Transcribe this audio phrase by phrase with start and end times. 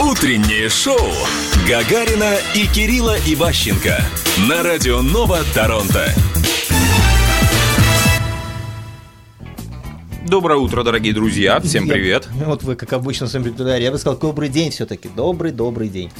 [0.00, 0.98] Утреннее шоу
[1.68, 3.98] Гагарина и Кирилла Иващенко
[4.48, 6.12] на радио Нова Торонто.
[10.28, 11.60] Доброе утро, дорогие друзья.
[11.60, 12.28] Всем Я- привет.
[12.44, 13.84] Вот вы, как обычно, в своем репертуаре.
[13.84, 15.08] Я бы сказал, добрый день все-таки.
[15.14, 16.10] Добрый, добрый день.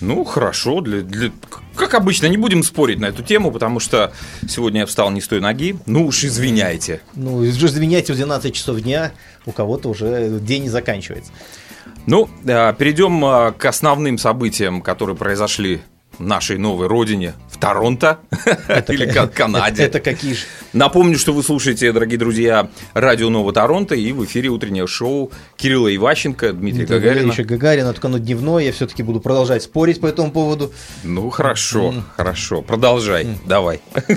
[0.00, 0.80] Ну, хорошо.
[0.80, 1.30] Для, для-
[1.76, 4.12] Как обычно, не будем спорить на эту тему, потому что
[4.48, 5.76] сегодня я встал не с той ноги.
[5.86, 7.00] Ну уж извиняйте.
[7.14, 9.12] Ну, уже извиняйте, в 12 часов дня
[9.46, 11.30] у кого-то уже день не заканчивается.
[12.06, 15.80] Ну, э, перейдем э, к основным событиям, которые произошли
[16.18, 18.18] в нашей новой родине, в Торонто
[18.88, 19.84] или ка- Ка- Канаде.
[19.84, 20.40] Это, это какие же?
[20.74, 25.94] Напомню, что вы слушаете, дорогие друзья, радио Нового Торонто и в эфире утреннее шоу Кирилла
[25.94, 27.30] Иващенко, Дмитрия Гагарина.
[27.32, 28.64] Еще Гагарина, только оно дневное.
[28.64, 30.72] Я все-таки буду продолжать спорить по этому поводу.
[31.04, 32.60] Ну, хорошо, хорошо.
[32.62, 33.80] Продолжай, давай.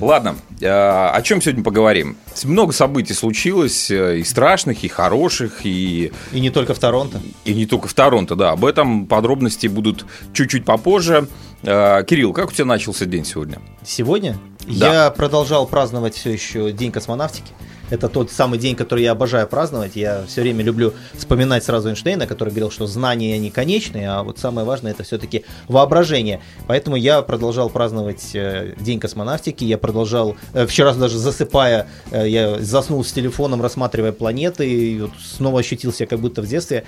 [0.00, 2.16] Ладно, э, о чем сегодня поговорим?
[2.44, 7.20] Много событий случилось, э, и страшных, и хороших, и, И не только в Торонто.
[7.44, 8.52] и не только в Торонто, да.
[8.52, 11.28] Об этом подробности будут чуть-чуть попозже.
[11.62, 13.58] Э, Кирилл, как у тебя начался день сегодня?
[13.84, 14.92] Сегодня Да.
[14.92, 17.52] я продолжал праздновать все еще День космонавтики.
[17.92, 19.96] Это тот самый день, который я обожаю праздновать.
[19.96, 24.38] Я все время люблю вспоминать сразу Эйнштейна, который говорил, что знания не конечны, а вот
[24.38, 26.40] самое важное это все-таки воображение.
[26.66, 29.64] Поэтому я продолжал праздновать э, День космонавтики.
[29.64, 35.10] Я продолжал, э, вчера даже засыпая, э, я заснул с телефоном, рассматривая планеты, и вот
[35.22, 36.84] снова ощутил себя как будто в детстве.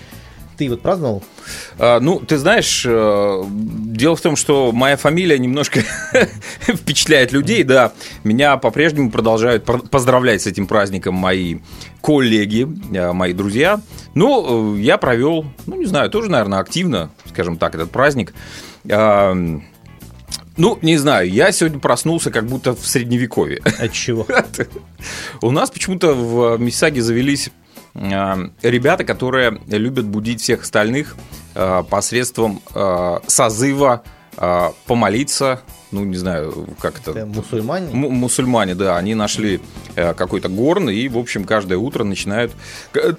[0.57, 1.23] Ты вот праздновал?
[1.79, 5.81] А, Ну, ты знаешь, э, дело в том, что моя фамилия немножко
[6.61, 7.93] впечатляет людей, да.
[8.23, 11.59] Меня по-прежнему продолжают пр- поздравлять с этим праздником мои
[12.03, 13.81] коллеги, э, мои друзья.
[14.15, 18.33] Ну, э, я провел, ну, не знаю, тоже, наверное, активно, скажем так, этот праздник.
[18.91, 19.35] А,
[20.57, 23.59] Ну, не знаю, я сегодня проснулся как будто в средневековье.
[23.81, 24.25] От чего?
[25.43, 27.51] У нас почему-то в Миссаге завелись
[27.95, 31.17] ребята, которые любят будить всех остальных
[31.55, 34.03] э, посредством э, созыва
[34.37, 35.61] э, помолиться.
[35.93, 37.13] Ну, не знаю, как это.
[37.13, 37.93] Это мусульмане?
[37.93, 39.61] М- мусульмане, да, они нашли
[39.95, 42.53] э, какой-то горн, и, в общем, каждое утро начинают...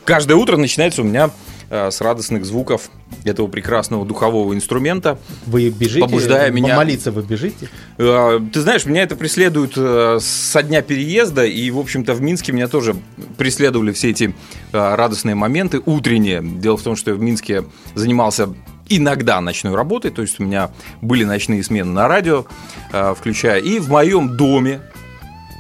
[0.03, 1.31] Каждое утро начинается у меня э,
[1.70, 2.90] с радостных звуков
[3.24, 5.18] этого прекрасного духового инструмента.
[5.46, 6.02] Вы бежите?
[6.02, 7.70] Побуждая меня- Молиться вы бежите?
[7.98, 12.52] Э, Ты знаешь, меня это преследует э, со дня переезда, и, в общем-то, в Минске
[12.52, 12.96] меня тоже
[13.38, 14.36] преследовали все эти
[14.74, 16.42] э, радостные моменты утренние.
[16.44, 17.64] Дело в том, что я в Минске
[17.96, 18.50] занимался
[18.88, 20.70] иногда ночной работой, то есть у меня
[21.02, 22.46] были ночные смены на радио,
[22.94, 24.82] э, включая и в моем доме,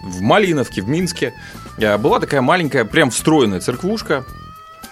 [0.03, 1.33] в Малиновке, в Минске,
[1.79, 4.23] э, была такая маленькая, прям встроенная церквушка,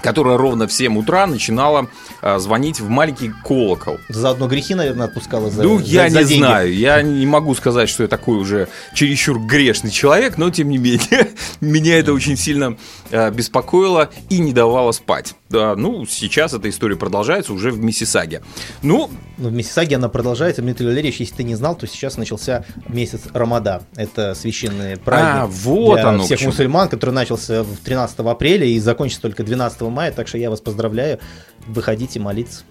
[0.03, 1.87] которая ровно в 7 утра начинала
[2.21, 3.97] э, звонить в маленький колокол.
[4.09, 6.39] Заодно грехи, наверное, отпускала за Ну, за- я за не деньги.
[6.43, 6.75] знаю.
[6.75, 11.29] Я не могу сказать, что я такой уже чересчур грешный человек, но тем не менее,
[11.61, 12.77] меня это очень сильно
[13.11, 15.35] э, беспокоило и не давало спать.
[15.49, 18.41] Да, ну, сейчас эта история продолжается уже в Миссисаге.
[18.81, 20.61] Ну, Ну, в Миссисаге она продолжается.
[20.63, 23.83] Дмитрий Валерьевич, если ты не знал, то сейчас начался месяц Рамада.
[23.95, 28.79] Это священный праздник А, вот для оно всех мусульман, который начался в 13 апреля и
[28.79, 30.11] закончится только 12 мая.
[30.11, 31.19] Так что я вас поздравляю.
[31.67, 32.63] Выходите молиться.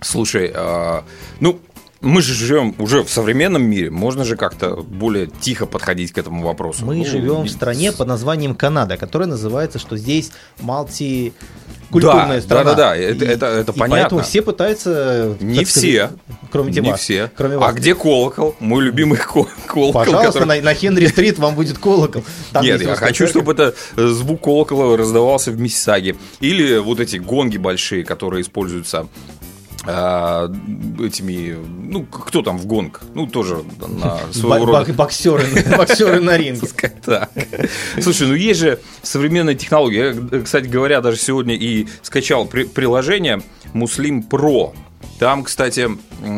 [0.00, 1.02] слушай, э,
[1.40, 1.58] ну,
[2.00, 6.42] мы же живем уже в современном мире, можно же как-то более тихо подходить к этому
[6.44, 6.84] вопросу.
[6.86, 11.32] Мы Ну, живем не- в стране под названием Канада, которая называется, что здесь малти
[11.92, 12.64] культурная Да, страна.
[12.64, 14.00] да-да-да, это- И- это- это и понятно.
[14.02, 15.36] Поэтому все пытаются...
[15.40, 16.10] Не сказать, все.
[16.50, 17.00] Кроме Не вас.
[17.00, 17.30] все.
[17.36, 17.74] Кроме А вас.
[17.74, 18.54] где колокол?
[18.60, 19.92] Мой любимый ко- колокол.
[19.92, 22.24] Пожалуйста, который- на, на Хенри-стрит вам будет колокол.
[22.52, 23.30] Там Нет, я хочу, церковь.
[23.30, 26.16] чтобы это э, звук колокола раздавался в Миссисаге.
[26.40, 29.06] Или вот эти гонги большие, которые используются
[29.84, 30.48] а,
[31.00, 31.56] этими,
[31.90, 33.00] ну, кто там в гонг?
[33.14, 34.84] Ну, тоже на своего рода...
[34.92, 35.44] бок- Боксеры,
[35.76, 36.68] боксеры на ринге.
[37.04, 37.30] Так.
[38.00, 40.14] Слушай, ну есть же современная технология.
[40.30, 43.42] Я, кстати говоря, даже сегодня и скачал при- приложение
[43.74, 44.72] Muslim Pro.
[45.18, 45.88] Там, кстати,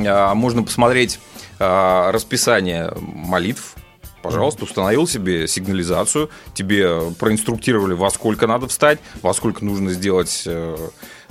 [0.07, 1.21] а, можно посмотреть
[1.59, 3.75] а, расписание молитв.
[4.23, 10.79] Пожалуйста, установил себе сигнализацию, тебе проинструктировали, во сколько надо встать, во сколько нужно сделать э,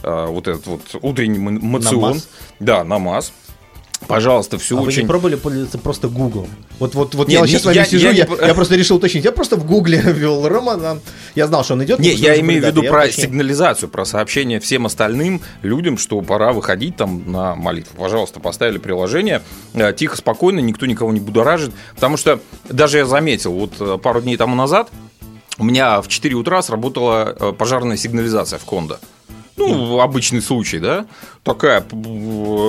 [0.04, 2.02] вот этот вот утренний мацион.
[2.02, 2.30] Намаз.
[2.60, 3.34] Да, намаз.
[4.08, 5.04] Пожалуйста, все А вы очень...
[5.04, 6.48] не пробовали пользоваться просто Google?
[6.80, 8.76] Вот, вот, вот Не, я вот сейчас с вами я- сижу, я я, я просто
[8.76, 9.24] решил уточнить.
[9.24, 11.00] Я просто в Гугле ввел Роман.
[11.36, 12.00] Я знал, что он идет.
[12.00, 13.28] Не, я имею в виду про уточнил.
[13.28, 17.96] сигнализацию, про сообщение всем остальным людям, что пора выходить там на молитву.
[17.98, 19.42] Пожалуйста, поставили приложение,
[19.74, 21.72] э, тихо, спокойно, никто никого не будоражит.
[21.96, 22.40] Потому что
[22.70, 24.90] даже я заметил, вот э, пару дней тому назад
[25.60, 29.00] у меня в 4 утра сработала э, пожарная сигнализация в Кондо.
[29.56, 31.06] Ну, обычный случай, да?
[31.44, 31.86] Такая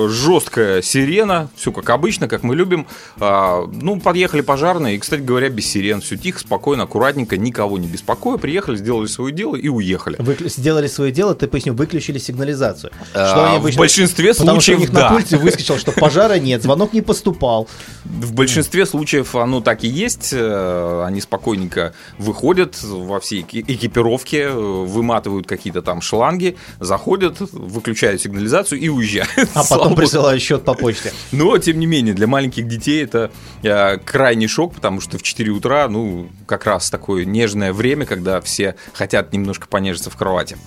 [0.09, 2.87] жесткая сирена, все как обычно, как мы любим.
[3.19, 6.01] А, ну, подъехали пожарные, и, кстати говоря, без сирен.
[6.01, 8.37] Все тихо, спокойно, аккуратненько, никого не беспокоя.
[8.37, 10.17] Приехали, сделали свое дело и уехали.
[10.19, 12.91] Вы сделали свое дело, ты поясню, выключили сигнализацию.
[13.13, 13.77] А, что они обычно...
[13.77, 15.09] В большинстве Потому случаев, что у них да.
[15.09, 17.67] на пульте выскочил, что пожара нет, звонок не поступал.
[18.03, 20.29] В большинстве случаев оно так и есть.
[20.33, 28.79] Э, они спокойненько выходят во всей экипировке, э, выматывают какие-то там шланги, заходят, выключают сигнализацию
[28.79, 29.49] и уезжают.
[29.53, 31.13] А потом присылают счет по почте.
[31.31, 33.31] Но, тем не менее, для маленьких детей это
[33.63, 38.41] э, крайний шок, потому что в 4 утра, ну, как раз такое нежное время, когда
[38.41, 40.57] все хотят немножко понежиться в кровати.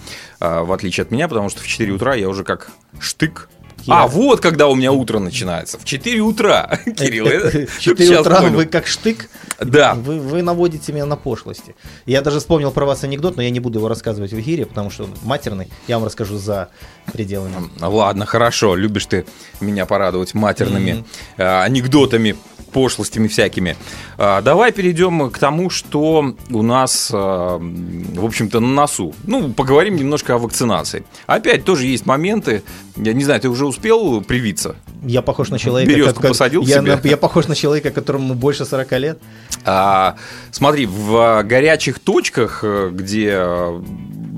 [0.40, 2.70] В отличие от меня, потому что в 4 утра я уже как
[3.00, 3.48] штык
[3.88, 5.78] а, вот когда у меня утро начинается.
[5.78, 7.26] В 4 утра, Кирилл.
[7.68, 9.28] В 4 утра вы как штык.
[9.60, 9.94] Да.
[9.94, 11.74] Вы, вы наводите меня на пошлости.
[12.06, 14.90] Я даже вспомнил про вас анекдот, но я не буду его рассказывать в эфире, потому
[14.90, 15.68] что он матерный.
[15.88, 16.68] Я вам расскажу за
[17.12, 17.56] пределами.
[17.80, 18.76] Ладно, хорошо.
[18.76, 19.24] Любишь ты
[19.60, 21.04] меня порадовать матерными
[21.36, 21.64] mm-hmm.
[21.64, 22.36] анекдотами
[22.68, 23.76] пошлостями всякими.
[24.16, 29.14] А, давай перейдем к тому, что у нас, а, в общем-то, на носу.
[29.24, 31.04] Ну, поговорим немножко о вакцинации.
[31.26, 32.62] Опять тоже есть моменты.
[32.96, 34.76] Я не знаю, ты уже успел привиться?
[35.04, 35.92] Я похож на человека...
[35.92, 36.98] Березку как, посадил я, себе?
[37.04, 39.18] я похож на человека, которому больше 40 лет.
[39.64, 40.16] А,
[40.50, 43.42] смотри, в горячих точках, где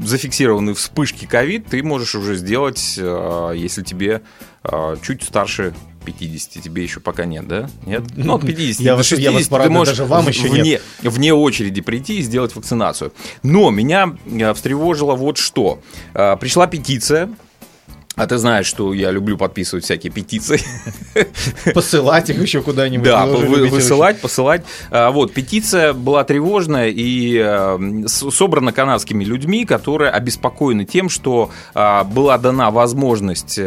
[0.05, 4.23] зафиксированы вспышки ковид, ты можешь уже сделать, если тебе
[5.03, 5.75] чуть старше
[6.05, 7.69] 50 тебе еще пока нет, да?
[7.87, 8.05] Нет?
[8.17, 10.82] Ну, от 50 я до 60 я вас ты можешь даже вам еще вне, нет.
[11.02, 13.12] вне очереди прийти и сделать вакцинацию.
[13.43, 15.81] Но меня э, встревожило вот что.
[16.14, 17.31] Э, пришла петиция
[18.17, 20.61] а ты знаешь, что я люблю подписывать всякие петиции.
[21.75, 23.05] Посылать их еще куда-нибудь.
[23.05, 24.23] Да, вы, высылать, очень.
[24.23, 24.62] посылать.
[24.91, 32.03] А, вот, петиция была тревожная и а, собрана канадскими людьми, которые обеспокоены тем, что а,
[32.05, 33.59] была дана возможность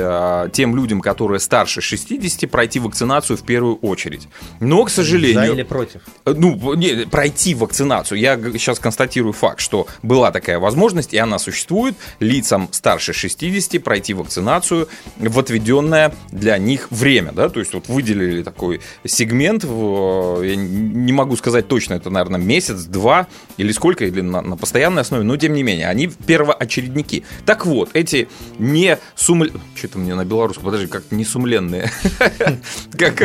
[0.54, 4.28] тем людям, которые старше 60, пройти вакцинацию в первую очередь.
[4.60, 5.48] Но, к сожалению...
[5.48, 6.02] За или против?
[6.26, 8.20] Ну, не, пройти вакцинацию.
[8.20, 11.96] Я сейчас констатирую факт, что была такая возможность, и она существует.
[12.20, 14.88] Лицам старше 60 пройти вакцинацию вакцинацию
[15.18, 17.32] в отведенное для них время.
[17.32, 17.50] Да?
[17.50, 23.28] То есть вот выделили такой сегмент, я не могу сказать точно, это, наверное, месяц, два
[23.58, 27.24] или сколько, или на, на постоянной основе, но тем не менее, они первоочередники.
[27.46, 28.28] Так вот, эти
[28.58, 29.48] не сумл...
[29.76, 31.92] Что-то мне на белорусском, подожди, как не сумленные.
[32.98, 33.16] Как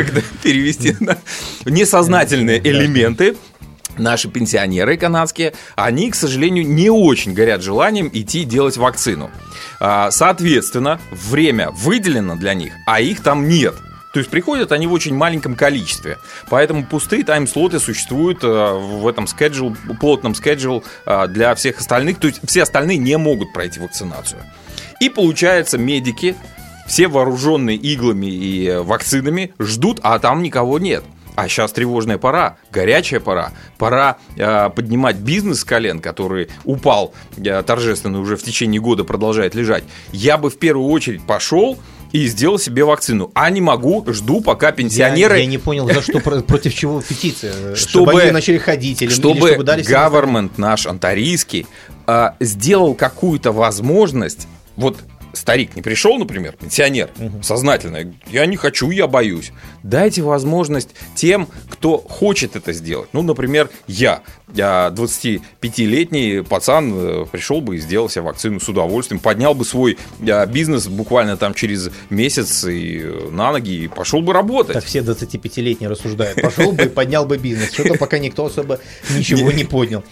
[0.43, 0.97] перевести?
[1.65, 3.37] Несознательные элементы
[3.99, 9.31] наши пенсионеры канадские, они, к сожалению, не очень горят желанием идти делать вакцину.
[9.81, 13.75] А, соответственно, время выделено для них, а их там нет.
[14.13, 16.19] То есть приходят они в очень маленьком количестве.
[16.49, 22.19] Поэтому пустые тайм-слоты существуют э, в этом schedule, плотном schedule э, для всех остальных.
[22.19, 24.41] То есть все остальные не могут пройти вакцинацию.
[25.01, 26.35] И получается, медики,
[26.87, 31.05] все вооруженные иглами и вакцинами, ждут, а там никого нет.
[31.39, 33.53] А сейчас тревожная пора, горячая пора.
[33.79, 39.55] Пора э, поднимать бизнес с колен, который упал э, торжественно уже в течение года продолжает
[39.55, 39.85] лежать.
[40.11, 41.79] Я бы в первую очередь пошел
[42.11, 43.31] и сделал себе вакцину.
[43.35, 45.37] А не могу, жду, пока пенсионеры...
[45.37, 47.77] Я, я не понял, за что, против чего петиция?
[47.77, 51.69] Чтобы, чтобы они начали ходить или чтобы, или чтобы дали government наш антарийский
[52.09, 54.97] э, сделал какую-то возможность вот
[55.33, 57.43] старик не пришел, например, пенсионер, угу.
[57.43, 59.53] сознательно, я не хочу, я боюсь.
[59.83, 63.09] Дайте возможность тем, кто хочет это сделать.
[63.13, 64.23] Ну, например, я,
[64.55, 69.99] я 25-летний пацан, э, пришел бы и сделал себе вакцину с удовольствием, поднял бы свой
[70.21, 74.75] э, бизнес буквально там через месяц и э, на ноги и пошел бы работать.
[74.75, 76.41] Так все 25-летние рассуждают.
[76.41, 77.73] Пошел бы и поднял бы бизнес.
[77.73, 78.81] Что-то пока никто особо
[79.11, 80.05] ничего не поднял.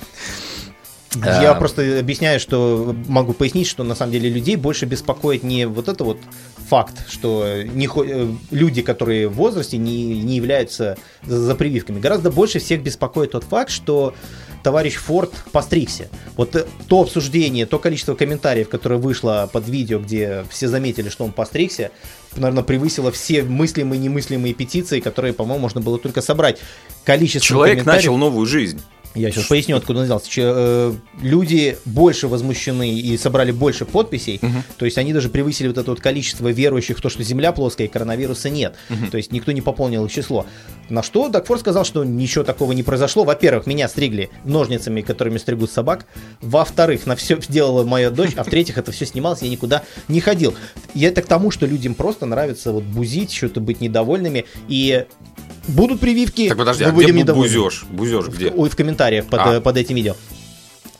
[1.24, 5.88] Я просто объясняю, что могу пояснить, что на самом деле людей больше беспокоит не вот
[5.88, 6.18] это вот
[6.68, 12.00] факт, что не, э, люди, которые в возрасте, не, не являются за, за прививками.
[12.00, 14.14] Гораздо больше всех беспокоит тот факт, что
[14.62, 16.08] товарищ Форд постригся.
[16.36, 21.24] Вот э, то обсуждение, то количество комментариев, которое вышло под видео, где все заметили, что
[21.24, 21.92] он постригся,
[22.34, 26.58] наверное, превысило все мыслимые и немыслимые петиции, которые, по-моему, можно было только собрать.
[27.04, 28.82] Количество Человек начал новую жизнь.
[29.16, 30.30] Я сейчас поясню, откуда он взялся.
[30.36, 30.92] Э,
[31.22, 34.62] люди больше возмущены и собрали больше подписей, угу.
[34.76, 37.86] то есть они даже превысили вот это вот количество верующих в то, что Земля плоская
[37.86, 38.74] и коронавируса нет.
[38.90, 39.10] Угу.
[39.10, 40.46] То есть никто не пополнил их число.
[40.88, 43.24] На что Дакфор сказал, что ничего такого не произошло.
[43.24, 46.06] Во-первых, меня стригли ножницами, которыми стригут собак.
[46.40, 48.32] Во-вторых, на все сделала моя дочь.
[48.36, 50.54] А в-третьих, это все снималось, я никуда не ходил.
[50.94, 54.44] И это к тому, что людям просто нравится вот бузить, что-то быть недовольными.
[54.68, 55.06] И
[55.68, 56.48] Будут прививки.
[56.48, 57.84] Так подожди, а где бу- бузешь?
[57.90, 58.50] Бузешь где?
[58.50, 59.60] Ой, в комментариях под, а.
[59.60, 60.14] под этим видео.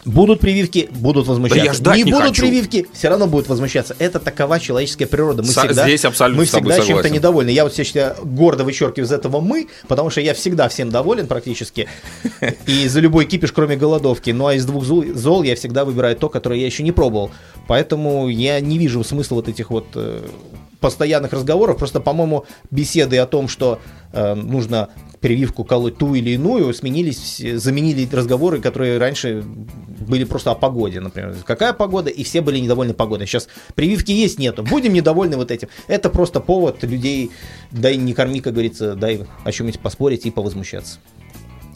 [0.07, 1.65] Будут прививки, будут возмущаться.
[1.65, 2.43] Да я ждать не, не будут хочу.
[2.43, 3.97] прививки, все равно будут возмущаться.
[3.99, 5.43] Это такова человеческая природа.
[5.43, 7.51] Мы Со- всегда, здесь абсолютно мы всегда чем-то недовольны.
[7.51, 11.89] Я вот сейчас гордо вычеркиваю из этого мы, потому что я всегда всем доволен практически.
[12.67, 14.31] И за любой кипиш, кроме голодовки.
[14.31, 17.33] Ну а из двух зол, зол я всегда выбираю то, которое я еще не пробовал.
[17.67, 20.25] Поэтому я не вижу смысла вот этих вот э,
[20.81, 21.79] постоянных разговоров.
[21.79, 23.81] Просто, по-моему, беседы о том, что
[24.13, 24.91] э, нужно
[25.21, 31.35] прививку колоть ту или иную, сменились, заменили разговоры, которые раньше были просто о погоде, например.
[31.45, 32.11] Какая погода?
[32.11, 33.27] И все были недовольны погодой.
[33.27, 34.63] Сейчас прививки есть, нету.
[34.63, 35.69] Будем недовольны вот этим.
[35.89, 37.31] Это просто повод людей,
[37.71, 40.99] дай не корми, как говорится, дай о чем-нибудь поспорить и повозмущаться.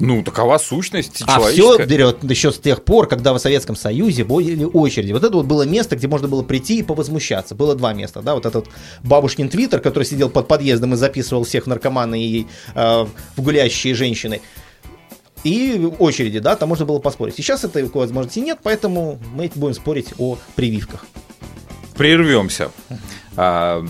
[0.01, 1.87] Ну, такова сущность А все человеческая.
[1.87, 5.13] берет еще с тех пор, когда в Советском Союзе были очереди.
[5.13, 7.55] Вот это вот было место, где можно было прийти и повозмущаться.
[7.55, 8.67] Было два места, да, вот этот
[9.05, 14.41] бабушкин твиттер, который сидел под подъездом и записывал всех наркоманы и э, в гулящие женщины.
[15.45, 17.35] И очереди, да, там можно было поспорить.
[17.37, 21.05] Сейчас этой возможности нет, поэтому мы будем спорить о прививках.
[21.95, 22.71] Прервемся.
[23.37, 23.85] А,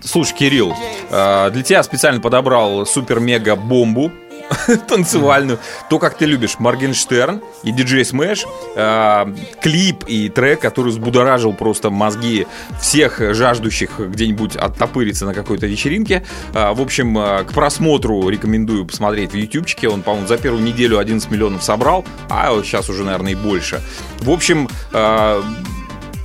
[0.00, 0.74] слушай, Кирилл,
[1.10, 4.10] а, для тебя специально подобрал супер-мега-бомбу
[4.88, 5.58] танцевальную.
[5.90, 8.44] То, как ты любишь Моргенштерн и диджей Смэш.
[8.76, 12.46] а, клип и трек, который взбудоражил просто мозги
[12.80, 16.24] всех жаждущих где-нибудь оттопыриться на какой-то вечеринке.
[16.54, 19.88] А, в общем, а, к просмотру рекомендую посмотреть в ютубчике.
[19.88, 23.80] Он, по-моему, за первую неделю 11 миллионов собрал, а сейчас уже, наверное, и больше.
[24.20, 24.68] В общем,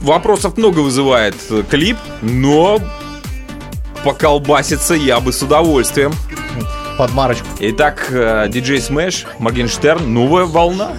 [0.02, 2.80] Вопросов много вызывает э, клип, но
[4.04, 6.14] поколбаситься я бы с удовольствием.
[6.98, 7.46] Под марочку.
[7.60, 10.92] Итак, э, диджей Смэш, Моргенштерн, новая волна.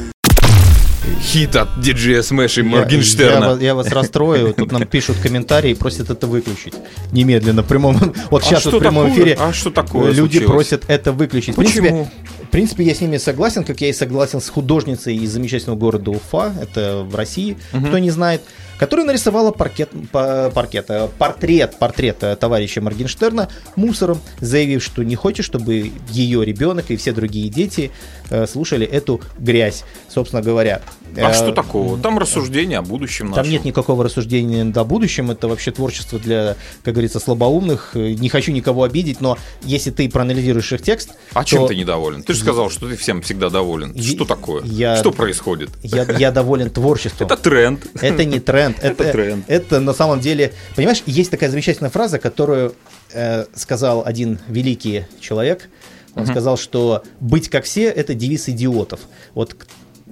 [1.22, 3.46] Хит от диджея Смэш и Я, я Моргенштерна.
[3.48, 6.74] вас- я вас расстрою, тут нам пишут комментарии и просят это выключить
[7.12, 7.62] немедленно.
[7.62, 7.96] В прямом,
[8.30, 9.22] вот сейчас а вот в прямом такое?
[9.24, 10.46] эфире А что такое люди случилось?
[10.68, 11.54] просят это выключить.
[11.54, 11.82] В Почему?
[11.88, 12.10] принципе,
[12.44, 16.10] в принципе, я с ними согласен, как я и согласен с художницей из замечательного города
[16.12, 18.42] Уфа, это в России, кто не знает,
[18.78, 25.16] которая нарисовала паркет, па- паркет, э, портрет, портрет э, товарища Моргенштерна мусором, заявив, что не
[25.16, 27.90] хочет, чтобы ее ребенок и все другие дети
[28.30, 30.80] э, слушали эту грязь, собственно говоря.
[31.16, 31.98] А что такого?
[31.98, 33.52] Там рассуждения о будущем там нашем.
[33.52, 37.92] нет никакого рассуждения о будущем, это вообще творчество для, как говорится, слабоумных.
[37.94, 42.22] Не хочу никого обидеть, но если ты проанализируешь их текст, А чем то ты недоволен?
[42.22, 43.92] Ты же сказал, что ты всем всегда доволен.
[43.94, 44.62] Я- Что такое?
[44.64, 45.70] я- Что происходит?
[45.82, 47.26] я, я доволен творчеством.
[47.26, 47.86] Это тренд.
[48.02, 48.67] Это не тренд.
[48.80, 49.44] Это Это, тренд.
[49.48, 52.74] это на самом деле, понимаешь, есть такая замечательная фраза, которую
[53.12, 55.68] э, сказал один великий человек.
[56.14, 59.00] Он сказал, что быть как все это девиз идиотов.
[59.34, 59.54] Вот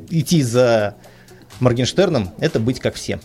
[0.08, 0.94] идти за
[1.58, 3.18] Моргенштерном это быть как все.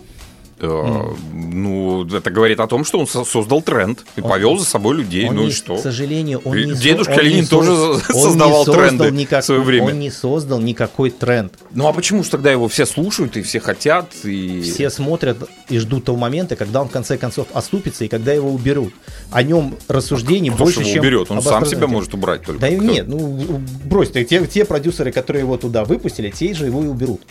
[0.61, 4.95] Э, Ну, это говорит о том, что он со- создал тренд и повел за собой
[4.95, 5.27] людей.
[5.27, 5.75] Он Ну и что?
[5.75, 8.75] К сожалению, он не со- дедушка он не Ленин соз- тоже он не создавал создал
[8.87, 9.87] тренды никак- в свое время.
[9.87, 11.53] Он не создал никакой тренд.
[11.71, 14.13] Ну а почему же тогда его все слушают и все хотят?
[14.23, 14.61] И...
[14.61, 15.37] Все смотрят
[15.69, 18.93] и ждут того момента, когда он в конце концов оступится и когда его уберут.
[19.31, 21.31] О нем рассуждений Кто ж больше, его чем уберет?
[21.31, 22.61] Он сам себя может убрать только.
[22.61, 22.85] Да и Кто?
[22.85, 26.87] нет, ну брось, ты, те, те продюсеры, которые его туда выпустили, те же его и
[26.87, 27.21] уберут.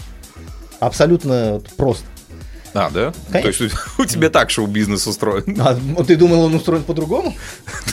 [0.78, 2.04] Абсолютно просто.
[2.72, 3.12] А, да?
[3.32, 3.52] Конечно.
[3.52, 5.56] То есть у тебя так шоу-бизнес устроен?
[5.60, 7.34] А вот ты думал, он устроен по-другому?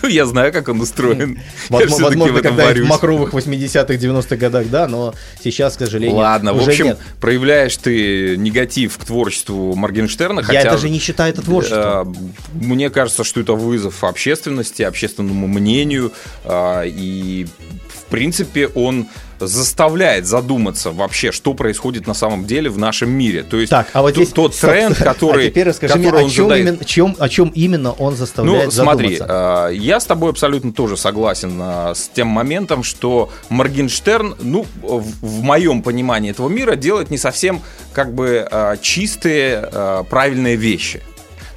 [0.03, 1.39] Ну, я знаю, как он устроен.
[1.69, 2.88] Я Возможно, когда в варюсь.
[2.88, 8.98] мокровых 80-х, 90-х годах, да, но сейчас, к сожалению, Ладно, в общем, проявляешь ты негатив
[9.00, 10.62] к творчеству Моргенштерна, хотя...
[10.62, 12.12] Я даже не считаю это творчеством.
[12.12, 16.12] э, Мне кажется, что это вызов общественности, общественному мнению,
[16.46, 17.48] э, и
[17.89, 19.07] в принципе он
[19.39, 23.44] заставляет задуматься вообще, что происходит на самом деле в нашем мире.
[23.44, 26.22] То есть Так, а вот здесь тот тренд, собственно, который, А теперь расскажи который мне,
[26.22, 26.67] о он чем, задает.
[26.67, 29.70] именно, чем- о чем именно он заставляет Ну, смотри, задуматься.
[29.72, 35.41] э, я с тобой абсолютно тоже согласен э, с тем моментом, что Моргенштерн, ну, в,
[35.44, 37.62] моем понимании этого мира, делает не совсем
[37.94, 38.48] как бы
[38.82, 41.01] чистые, правильные вещи.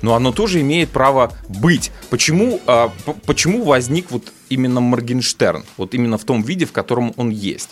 [0.02, 1.90] Но оно тоже имеет право быть.
[2.08, 2.60] Почему,
[3.26, 5.64] почему возник вот именно Моргенштерн?
[5.78, 7.70] Вот именно в том виде, в котором он есть.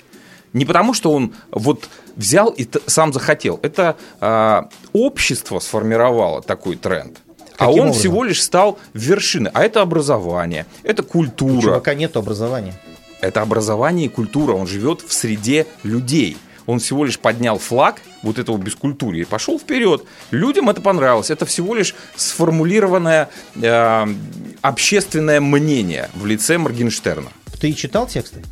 [0.55, 3.61] Не потому, что он вот взял и сам захотел.
[3.63, 4.63] Это э,
[4.95, 7.19] общество сформировало такой тренд.
[7.59, 8.01] А Каким он образом?
[8.01, 9.51] всего лишь стал вершиной.
[9.53, 11.61] А это образование, это У культура.
[11.61, 12.75] чувака нет образования.
[13.21, 14.53] Это образование и культура.
[14.55, 16.37] Он живет в среде людей.
[16.69, 20.05] Он всего лишь поднял флаг вот этого бескультурья и пошел вперед.
[20.31, 21.31] Людям это понравилось.
[21.31, 24.07] Это всего лишь сформулированное э,
[24.61, 27.31] общественное мнение в лице Моргенштерна.
[27.59, 28.43] Ты читал тексты?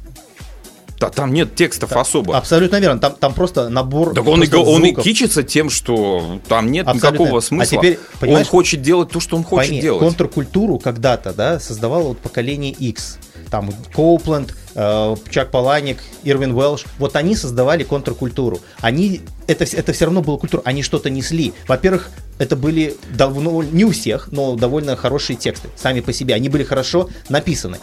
[0.99, 2.39] Да, там нет текстов особо.
[2.39, 2.99] Абсолютно верно.
[2.99, 4.15] Там, там просто набор.
[4.15, 7.19] Так он и, он и кичится тем, что там нет Абсолютно.
[7.19, 7.77] никакого А смысла.
[7.77, 10.01] теперь, он хочет делать то, что он хочет Пойми, делать.
[10.01, 13.19] контркультуру когда-то, да, создавало вот поколение X.
[13.51, 18.61] Там Коупленд Чак Паланик, Ирвин Уэлш, вот они создавали контркультуру.
[18.81, 21.55] Они, это, это все равно была культура, они что-то несли.
[21.67, 26.35] Во-первых, это были давно, не у всех, но довольно хорошие тексты сами по себе.
[26.35, 27.79] Они были хорошо написаны.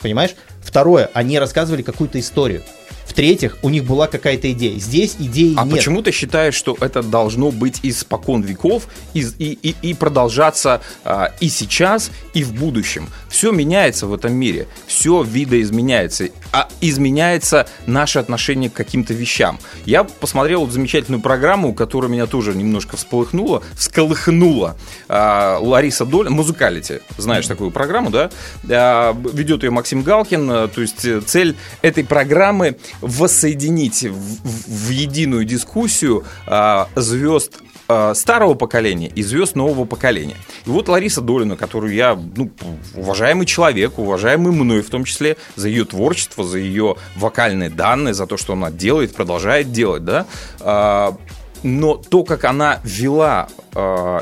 [0.00, 0.36] Понимаешь?
[0.62, 2.62] Второе, они рассказывали какую-то историю.
[3.10, 4.78] В-третьих, у них была какая-то идея.
[4.78, 5.74] Здесь идеи А нет.
[5.74, 11.32] почему ты считаешь, что это должно быть испокон веков и, и, и, и продолжаться а,
[11.40, 13.08] и сейчас, и в будущем?
[13.28, 19.58] Все меняется в этом мире, все видоизменяется, а изменяется наше отношение к каким-то вещам.
[19.86, 24.76] Я посмотрел вот замечательную программу, которая меня тоже немножко всполыхнула, всколыхнула.
[25.08, 28.30] А, Лариса Доля, музыкалити, знаешь такую программу, да?
[28.68, 34.90] А, ведет ее Максим Галкин, а, то есть э, цель этой программы воссоединить в, в-
[34.90, 40.36] единую дискуссию а, звезд а, старого поколения и звезд нового поколения.
[40.66, 42.50] И вот Лариса Долина, которую я, ну,
[42.94, 48.26] уважаемый человек, уважаемый мной в том числе, за ее творчество, за ее вокальные данные, за
[48.26, 50.26] то, что она делает, продолжает делать, да,
[50.60, 51.16] а,
[51.62, 53.48] но то, как она вела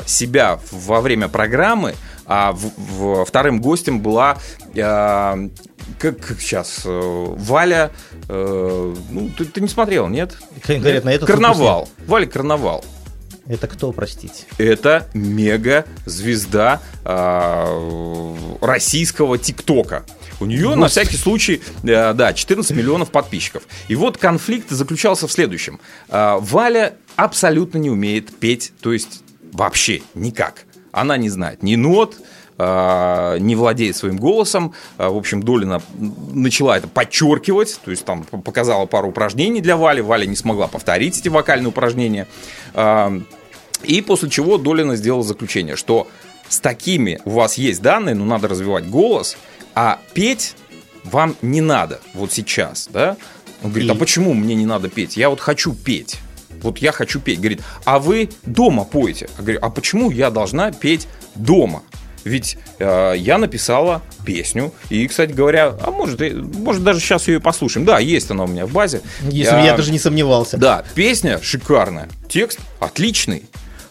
[0.05, 1.95] себя во время программы,
[2.29, 4.37] а в- в- вторым гостем была
[4.77, 5.37] а,
[5.97, 7.91] как, как сейчас э, Валя,
[8.29, 10.37] э, ну ты, ты не смотрел, нет?
[10.65, 12.85] Конкретно этот Карнавал, Валя Карнавал.
[13.47, 14.43] Это кто, простите?
[14.59, 17.65] Это мега звезда а,
[18.61, 20.05] российского ТикТока.
[20.39, 23.63] У нее, на всякий случай, э, да, 14 миллионов подписчиков.
[23.87, 25.79] И вот конфликт заключался в следующем.
[26.09, 30.65] А, Валя абсолютно не умеет петь, то есть вообще никак.
[30.91, 32.15] Она не знает ни нот,
[32.57, 34.73] а, не владеет своим голосом.
[34.97, 35.81] А, В общем, Долина
[36.33, 40.01] начала это подчеркивать, то есть там показала пару упражнений для Вали.
[40.01, 42.27] Валя не смогла повторить эти вокальные упражнения.
[42.73, 43.13] А,
[43.83, 46.07] И после чего Долина сделала заключение, что
[46.49, 49.37] с такими у вас есть данные, но надо развивать голос,
[49.73, 50.55] а петь
[51.05, 53.15] вам не надо вот сейчас, да?
[53.63, 55.15] Он говорит, а почему мне не надо петь?
[55.17, 56.19] Я вот хочу петь.
[56.61, 57.39] Вот я хочу петь.
[57.39, 59.29] Говорит, а вы дома поете?
[59.37, 61.83] Я говорю, а почему я должна петь дома?
[62.23, 67.85] Ведь э, я написала песню, и, кстати говоря, а может, может даже сейчас ее послушаем.
[67.85, 69.01] Да, есть она у меня в базе.
[69.21, 70.57] Если бы я даже не сомневался.
[70.57, 73.45] Да, песня шикарная, текст отличный.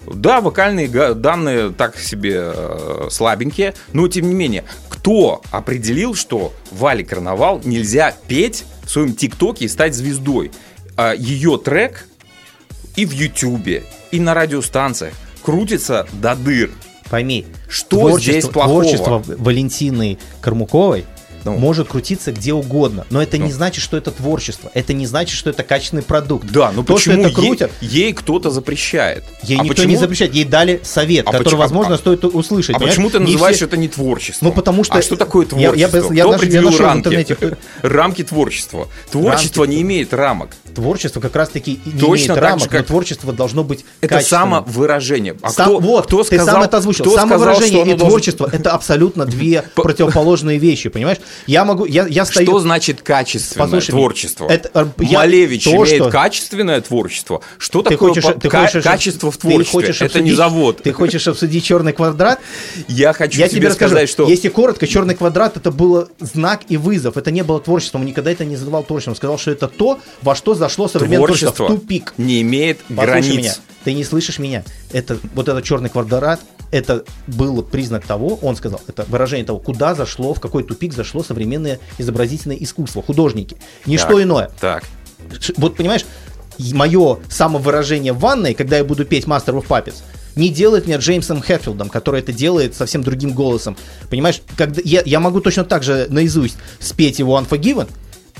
[0.06, 7.04] Да, вокальные данные так себе э, слабенькие, но тем не менее, кто определил, что Вале
[7.04, 10.50] Карнавал нельзя петь в своем ТикТоке и стать звездой?
[10.96, 12.06] А ее трек
[12.98, 16.72] и в Ютубе, и на радиостанциях крутится до дыр.
[17.08, 18.82] Пойми, Что творчество, здесь плохого?
[18.82, 21.06] творчество Валентины Кормуковой
[21.44, 21.56] Ну.
[21.56, 23.46] может крутиться где угодно, но это Ну.
[23.46, 26.46] не значит, что это творчество, это не значит, что это качественный продукт.
[26.50, 29.24] Да, но то, почему что это ей- крутят, ей, кто-то запрещает?
[29.42, 32.24] ей А никто почему- не запрещает, ей дали совет, А который, почему- возможно, а- стоит
[32.24, 32.70] услышать.
[32.76, 32.94] А понимаешь?
[32.96, 34.44] почему ты Не называешь все- это не творчество?
[34.44, 35.96] Ну, потому что- А что такое Я- я творчество?
[36.10, 36.98] без- я Кто я нашел в рамки?
[36.98, 37.36] интернете.
[37.82, 38.88] рамки творчества.
[39.10, 39.74] Творчество Рамки.
[39.76, 40.50] не имеет рамок.
[40.74, 45.36] Творчество как раз-таки не Точно имеет рамок, же, как- но творчество должно быть Это самовыражение.
[45.42, 47.04] А Сам- кто, вот, кто ты сказал, сам это озвучил.
[47.04, 51.18] кто Самовыражение и творчество это абсолютно две противоположные вещи, понимаешь?
[51.46, 52.46] Я могу, я, я стою.
[52.46, 54.46] Что значит качественное Послушай, творчество?
[54.48, 57.40] это, э, я- Малевич то, имеет что- качественное творчество.
[57.58, 59.72] Что Ты такое хочешь, по- ты хочешь, качество в творчестве?
[59.72, 60.82] хочешь это не обсудить- завод.
[60.82, 62.40] Ты хочешь обсудить черный квадрат?
[62.88, 63.90] Я хочу Я тебе, тебе расскажу.
[63.90, 67.16] сказать, что Если коротко, черный квадрат это было знак и вызов.
[67.16, 68.02] Это не было творчеством.
[68.02, 69.12] Он никогда это не называл творчеством.
[69.12, 71.52] Он сказал, что это то, во что зашло современное творчество.
[71.52, 72.14] творчество В тупик.
[72.18, 73.34] не имеет Послушай границ.
[73.36, 73.54] меня.
[73.84, 74.64] Ты не слышишь меня.
[74.92, 76.40] Это вот этот черный квадрат.
[76.70, 81.22] Это был признак того, он сказал, это выражение того, куда зашло, в какой тупик зашло
[81.22, 83.56] современное изобразительное искусство, художники.
[83.86, 84.50] Ничто Так, иное.
[84.60, 84.84] Так.
[85.56, 86.04] Вот понимаешь,
[86.58, 90.02] мое самовыражение в ванной, когда я буду петь Master of Puppets,
[90.36, 93.76] не делает меня Джеймсом Хэтфилдом, который это делает совсем другим голосом.
[94.08, 97.88] Понимаешь, когда я, я могу точно так же наизусть спеть его Unforgiven,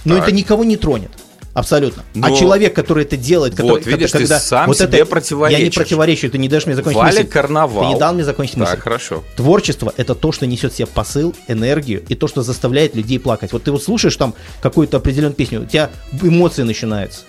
[0.05, 0.25] но Так.
[0.25, 1.11] это никого не тронет.
[1.59, 2.05] Абсолютно.
[2.15, 5.07] Но- А человек, который это делает, который, Вот, видишь, ты когда сам вот себе это,
[5.07, 5.59] противоречишь.
[5.59, 7.27] Я не противоречу, ты не даешь мне закончить Валя мысль.
[7.27, 7.83] Карнавал.
[7.85, 8.73] Ты не дал мне закончить мысль.
[8.73, 9.25] Так, хорошо.
[9.37, 13.53] Творчество это то, что несет в себе посыл, энергию и то, что заставляет людей плакать.
[13.53, 15.91] Вот ты вот слушаешь там какую-то определенную песню, у тебя
[16.23, 17.23] эмоции начинаются.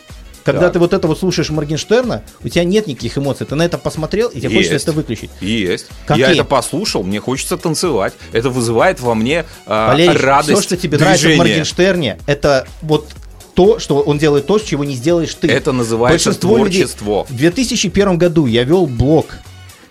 [0.45, 0.73] Когда Так.
[0.73, 3.45] ты вот это вот слушаешь Моргенштерна, у тебя нет никаких эмоций.
[3.45, 4.85] Ты на это посмотрел, и тебе хочется Есть.
[4.85, 5.29] это выключить.
[5.41, 5.87] Есть.
[6.07, 6.25] Какие?
[6.25, 8.13] Я это послушал, мне хочется танцевать.
[8.31, 10.59] Это вызывает во мне а, Валерий, радость.
[10.59, 11.35] все, что тебе нравится в.
[11.35, 13.09] Моргенштерне, это вот
[13.53, 15.47] то, что он делает то, чего не сделаешь ты.
[15.47, 17.25] Это называется людей- творчество.
[17.29, 19.27] В 2001 году я вел блог,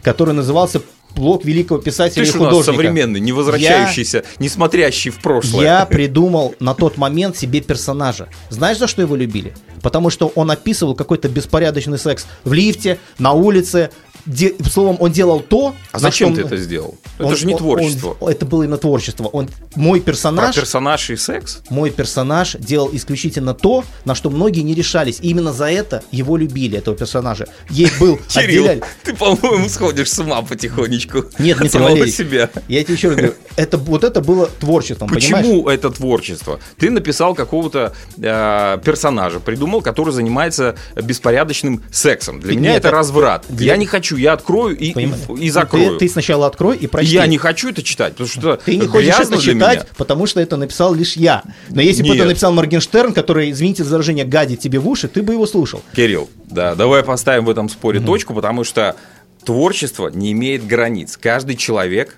[0.02, 0.80] который назывался
[1.14, 2.72] блог великого писателя Ты и художника.
[2.76, 5.64] современный, не возвращающийся, не смотрящий в прошлое.
[5.64, 8.28] Я придумал на тот момент себе персонажа.
[8.50, 9.54] Знаешь, за что его любили?
[9.82, 13.90] Потому что он описывал какой-то беспорядочный секс в лифте, на улице,
[14.28, 16.94] де- словом, он делал то, А зачем что ты он- это сделал?
[17.18, 18.16] Это он- же не он- творчество.
[18.20, 19.26] он- это было именно творчество.
[19.26, 21.62] Он, мой Про персонаж, персонаж и секс?
[21.70, 25.18] мой персонаж делал исключительно то, на что многие не решались.
[25.20, 27.46] И именно за это его любили, этого персонажа.
[27.70, 31.24] Ей был Кирилл, ты, по-моему, сходишь с ума потихонечку.
[31.38, 32.50] Нет, Дмитрий самого себя.
[32.68, 35.44] Я тебе еще раз говорю, это, вот это было творчеством, понимаешь?
[35.46, 36.60] Почему это творчество?
[36.78, 42.40] Ты написал какого-то э, персонажа, придумал, который занимается беспорядочным сексом.
[42.40, 43.44] Для меня это это- разврат.
[43.50, 45.92] Я не хочу, я открою и, и, и закрою.
[45.98, 47.14] Ты, ты сначала открой и прочти.
[47.14, 49.86] я не хочу это читать, потому что Ты не хочешь это читать, меня.
[49.96, 51.42] потому что это написал лишь я.
[51.70, 52.18] Но если бы Нет.
[52.18, 55.82] это написал Моргенштерн, который, извините за выражение, гадит тебе в уши, ты бы его слушал.
[55.94, 58.96] Кирилл, да, давай поставим в этом споре точку, потому что
[59.44, 61.16] творчество не имеет границ.
[61.16, 62.16] Каждый человек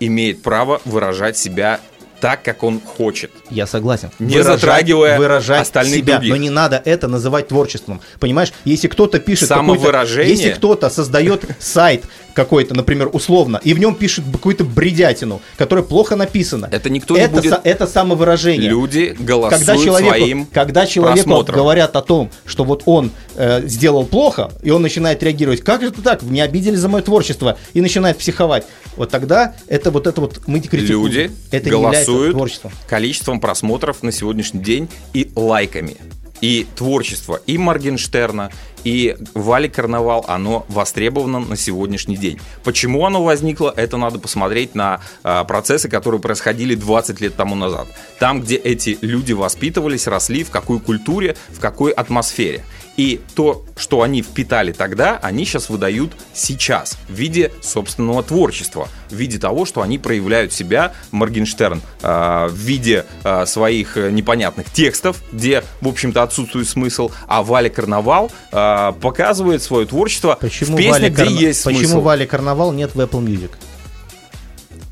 [0.00, 1.80] имеет право выражать себя
[2.20, 3.30] так, как он хочет.
[3.50, 4.10] Я согласен.
[4.18, 6.14] Не затрагивая выражать остальных себя.
[6.14, 6.30] других.
[6.30, 8.00] Но не надо это называть творчеством.
[8.20, 10.34] Понимаешь, если кто-то пишет Самовыражение?
[10.34, 12.04] Если кто-то создает сайт
[12.36, 16.68] какой-то, например, условно, и в нем пишет какую-то бредятину, которая плохо написана.
[16.70, 18.68] Это никто не это, будет- са- это самовыражение.
[18.68, 21.56] Люди голосуют когда человеку, своим когда человеку просмотром.
[21.56, 25.88] говорят о том, что вот он э, сделал плохо, и он начинает реагировать, как же
[25.88, 28.64] это так, меня обидели за мое творчество, и начинает психовать,
[28.96, 31.06] вот тогда это вот это вот мы критикуем.
[31.06, 32.72] Люди это не голосуют творчеством.
[32.86, 35.96] количеством просмотров на сегодняшний день и лайками.
[36.40, 38.50] И творчество и Моргенштерна,
[38.84, 42.38] и Вали Карнавал, оно востребовано на сегодняшний день.
[42.62, 47.88] Почему оно возникло, это надо посмотреть на а, процессы, которые происходили 20 лет тому назад.
[48.20, 52.64] Там, где эти люди воспитывались, росли, в какой культуре, в какой атмосфере.
[52.96, 59.14] И то, что они впитали тогда, они сейчас выдают сейчас в виде собственного творчества, в
[59.14, 65.22] виде того, что они проявляют себя, Моргенштерн, э, в виде э, своих э, непонятных текстов,
[65.30, 70.92] где, в общем-то, отсутствует смысл, а Валя Карнавал э, показывает свое творчество Почему в песнях,
[70.94, 72.00] Валя где Карна- есть Почему смысл.
[72.00, 73.50] Валя Карнавал нет в Apple Music?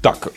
[0.04, 0.28] Так,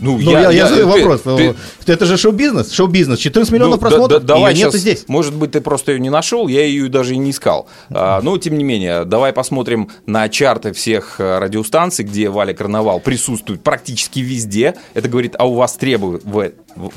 [0.00, 1.20] ну, Ну, я, я задаю ты- вопрос.
[1.20, 1.54] ты- ну,
[1.86, 2.72] это же шоу-бизнес.
[2.72, 3.20] Шоу-бизнес.
[3.20, 4.20] 14 миллионов Ну, да- просмотров.
[4.22, 5.04] да- давай ее нету сейчас, здесь.
[5.06, 7.68] Может быть, ты просто ее не нашел, я ее даже и не искал.
[7.90, 12.98] А, но, тем не менее, давай посмотрим на чарты всех э, радиостанций, где Валя Карнавал
[12.98, 14.74] присутствует практически везде.
[14.94, 16.20] Это говорит о востребов-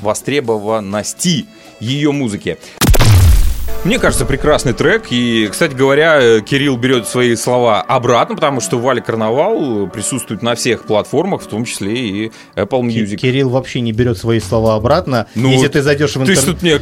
[0.02, 1.46] востребованности
[1.80, 2.58] ее музыки.
[3.84, 5.06] Мне кажется, прекрасный трек.
[5.12, 10.56] И, кстати говоря, э, Кирилл берет свои слова обратно, потому что Валя Карнавал присутствует на
[10.56, 13.16] всех платформах, в том числе и Apple Music.
[13.16, 15.28] Кирилл вообще не берет свои слова обратно.
[15.36, 16.40] Ну, Если ты зайдешь в Ты интернет...
[16.40, 16.80] ж тут мне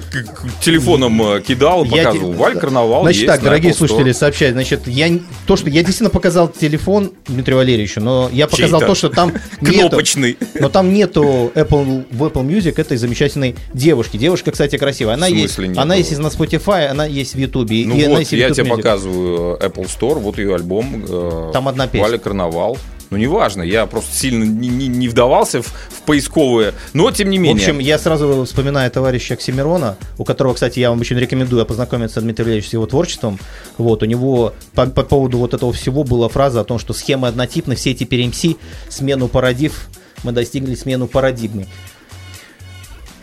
[0.62, 2.31] телефоном э, кидал, Я показывал.
[2.34, 4.53] те- Валь Карнавал Значит есть так, дорогие Apple слушатели, сообщаю.
[4.53, 9.10] Значит, я то, что я действительно показал телефон Дмитрию Валерьевичу, но я показал то, что
[9.10, 9.31] там
[9.62, 10.38] нету, Кнопочный.
[10.60, 14.17] но там нету Apple, в Apple Music этой замечательной девушки.
[14.17, 15.13] Девушка, кстати, красивая.
[15.13, 17.69] Она есть, она есть на Spotify, она есть в YouTube.
[17.71, 18.76] Ну и вот, в я тебе Music.
[18.76, 21.06] показываю э, Apple Store, вот ее альбом.
[21.08, 22.08] э, Там одна песня.
[22.08, 22.78] Валя Карнавал.
[23.12, 27.38] Ну, неважно, я просто сильно не, не- не вдавался в, в поисковые, но тем не
[27.38, 27.56] В менее.
[27.63, 32.43] общем, я сразу вспоминаю товарища Оксимирона, у которого, кстати, я вам очень рекомендую познакомиться, Дмитрий
[32.45, 33.39] Валерьевич, с его творчеством.
[33.78, 37.28] Вот, у него по, по поводу вот этого всего была фраза о том, что схемы
[37.28, 38.43] однотипны, все теперь МС,
[38.89, 39.88] смену парадив,
[40.24, 41.67] мы достигли смену парадигмы.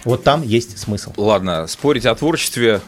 [0.04, 1.12] Вот там есть смысл.
[1.16, 2.80] Ладно, спорить о творчестве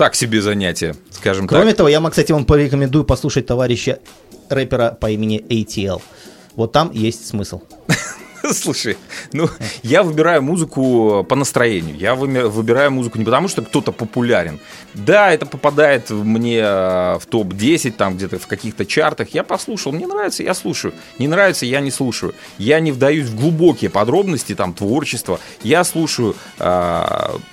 [0.00, 1.76] так себе занятие, скажем Кроме так.
[1.76, 3.98] того, я кстати, вам порекомендую послушать товарища
[4.48, 6.00] рэпера по имени ATL.
[6.56, 7.60] Вот там есть смысл.
[8.52, 8.96] Слушай,
[9.32, 9.48] ну,
[9.82, 11.96] я выбираю музыку по настроению.
[11.96, 14.58] Я выбираю музыку не потому, что кто-то популярен.
[14.94, 19.28] Да, это попадает мне э, в топ-10, там где-то в каких-то чартах.
[19.30, 20.94] Я послушал, мне нравится, я слушаю.
[21.18, 22.34] Не нравится, я не слушаю.
[22.58, 25.38] Я не вдаюсь в глубокие подробности, там, творчества.
[25.62, 27.04] Я слушаю э,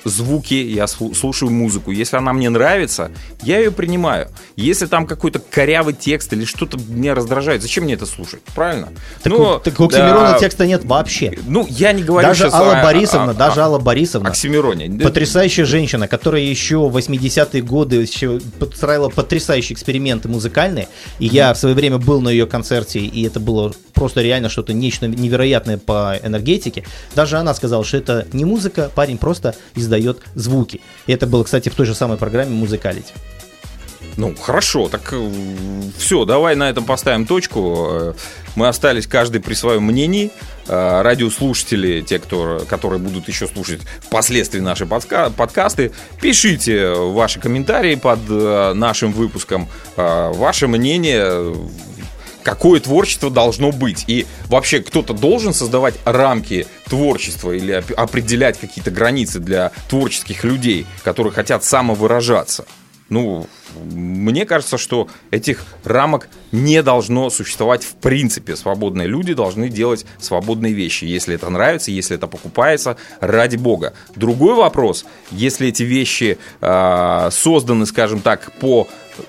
[0.04, 1.91] звуки, я слу- слушаю музыку.
[1.91, 3.12] Если она мне нравится,
[3.43, 4.30] я ее принимаю.
[4.56, 8.41] Если там какой-то корявый текст или что-то меня раздражает, зачем мне это слушать?
[8.56, 8.89] Правильно?
[9.21, 11.33] Так, Ну, так у Оксимирона да, текста нет вообще.
[11.47, 14.29] ну, я не говорю Даже Алла о- Борисовна, о- даже о- Алла Борисовна.
[14.29, 14.99] Оксимироне.
[15.03, 20.87] Потрясающая женщина, которая еще в 80-е годы еще подстраивала потрясающие эксперименты музыкальные.
[21.19, 24.73] И я в свое время был на ее концерте, и это было просто реально что-то
[24.73, 26.83] нечто невероятное по энергетике.
[27.15, 30.81] Даже она сказала, что это не музыка, парень просто издает звуки.
[31.07, 33.13] И это было, кстати, в той же самой программе «Музыкалити».
[34.17, 35.13] Ну, хорошо, так
[35.97, 37.88] все, давай на этом поставим точку.
[37.91, 38.13] Э,
[38.56, 40.32] Мы остались каждый при своем мнении.
[40.67, 47.93] Э, Радиослушатели, те, кто, которые будут еще слушать впоследствии наши подска- подкасты, пишите ваши комментарии
[47.93, 51.56] под э, нашим выпуском, э, ваше мнение,
[52.41, 54.06] какое творчество должно быть.
[54.08, 60.88] И вообще кто-то должен создавать рамки творчества или оп- определять какие-то границы для творческих людей,
[61.03, 62.65] которые хотят самовыражаться.
[63.10, 63.48] Ну,
[63.86, 68.56] мне кажется, что этих рамок не должно существовать в принципе.
[68.56, 71.06] Свободные люди должны делать свободные вещи.
[71.06, 73.93] Если это нравится, если это покупается, ради бога.
[74.15, 78.88] Другой вопрос, если эти вещи э, созданы, скажем так, по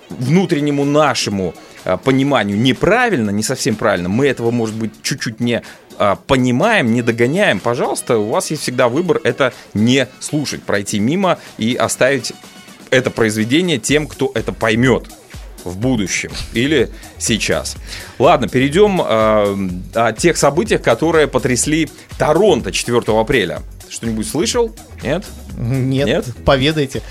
[0.08, 5.62] внутреннему нашему э, пониманию неправильно, не совсем правильно, мы этого, может быть, чуть-чуть не
[5.98, 11.38] э, понимаем, не догоняем, пожалуйста, у вас есть всегда выбор это не слушать, пройти мимо
[11.58, 12.32] и оставить
[12.90, 15.04] это произведение тем, кто это поймет
[15.64, 17.76] в будущем или сейчас.
[18.18, 19.04] Ладно, перейдем э,
[19.94, 23.62] о тех событиях, которые потрясли Торонто 4 апреля.
[23.88, 24.74] Что-нибудь слышал?
[25.02, 25.24] Нет?
[25.56, 26.26] Нет, Нет?
[26.44, 27.02] поведайте.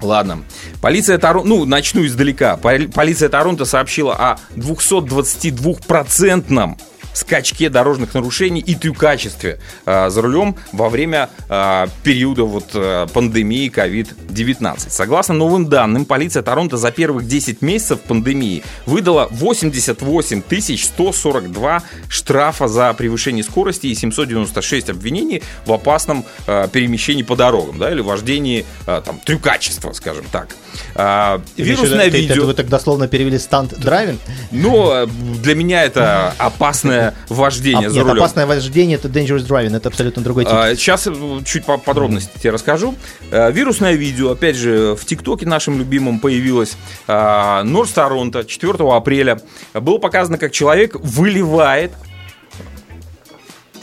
[0.00, 0.44] Ладно.
[0.80, 2.56] Полиция Торонто, ну, начну издалека.
[2.56, 6.76] Полиция Торонто сообщила о 222-процентном
[7.14, 13.70] скачке дорожных нарушений и трюкачестве э, за рулем во время э, периода вот, э, пандемии
[13.70, 14.86] COVID-19.
[14.88, 20.42] Согласно новым данным, полиция Торонто за первых 10 месяцев пандемии выдала 88
[20.76, 27.90] 142 штрафа за превышение скорости и 796 обвинений в опасном э, перемещении по дорогам, да,
[27.90, 30.48] или вождении э, там, трюкачества, скажем так.
[30.94, 32.34] Э, вирусное видео...
[32.34, 34.20] Это вы так дословно перевели стант-драйвинг?
[34.50, 35.06] Ну,
[35.42, 38.22] для меня это опасное опасное вождение а, за нет, рулем.
[38.22, 40.52] опасное вождение это dangerous driving, это абсолютно другой тип.
[40.54, 42.40] А, сейчас э, чуть по подробности mm.
[42.40, 42.94] тебе расскажу.
[43.30, 46.76] А, вирусное видео, опять же, в ТикТоке нашим любимым появилось.
[47.06, 49.40] А, Норс Торонто 4 апреля
[49.74, 51.92] было показано, как человек выливает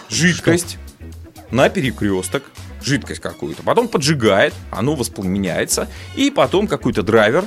[0.10, 1.56] жидкость Что?
[1.56, 2.44] на перекресток
[2.84, 7.46] жидкость какую-то, потом поджигает, оно воспламеняется, и потом какой-то драйвер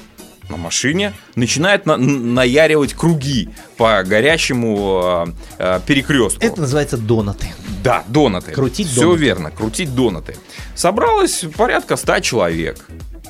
[0.49, 5.27] на машине, начинает на наяривать круги по горящему
[5.59, 6.45] э, перекрестку.
[6.45, 7.49] Это называется донаты.
[7.83, 8.53] Да, донаты.
[8.53, 9.21] Крутить Все донаты.
[9.21, 10.37] верно, крутить донаты.
[10.75, 12.79] Собралось порядка 100 человек.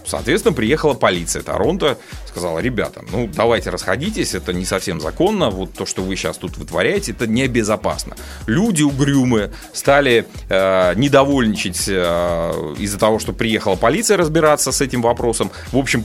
[0.05, 1.97] Соответственно, приехала полиция Торонто,
[2.27, 6.57] сказала, ребята, ну давайте расходитесь, это не совсем законно, вот то, что вы сейчас тут
[6.57, 8.17] вытворяете, это небезопасно.
[8.47, 15.51] Люди угрюмые стали э, недовольничать э, из-за того, что приехала полиция разбираться с этим вопросом.
[15.71, 16.05] В общем,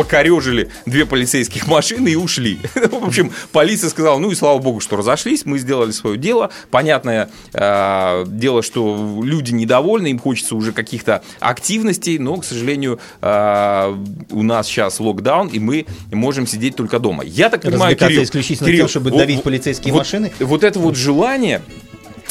[0.00, 2.58] покорежили две полицейских машины и ушли.
[2.74, 6.50] В общем, полиция сказала, ну и слава богу, что разошлись, мы сделали свое дело.
[6.70, 13.96] Понятное э, дело, что люди недовольны, им хочется уже каких-то активностей, но, к сожалению, э,
[14.30, 17.22] у нас сейчас локдаун, и мы можем сидеть только дома.
[17.22, 20.32] Я так понимаю, Кирилл, исключительно Кирилл, тем, чтобы давить вот, полицейские вот, машины.
[20.38, 21.60] Вот это вот желание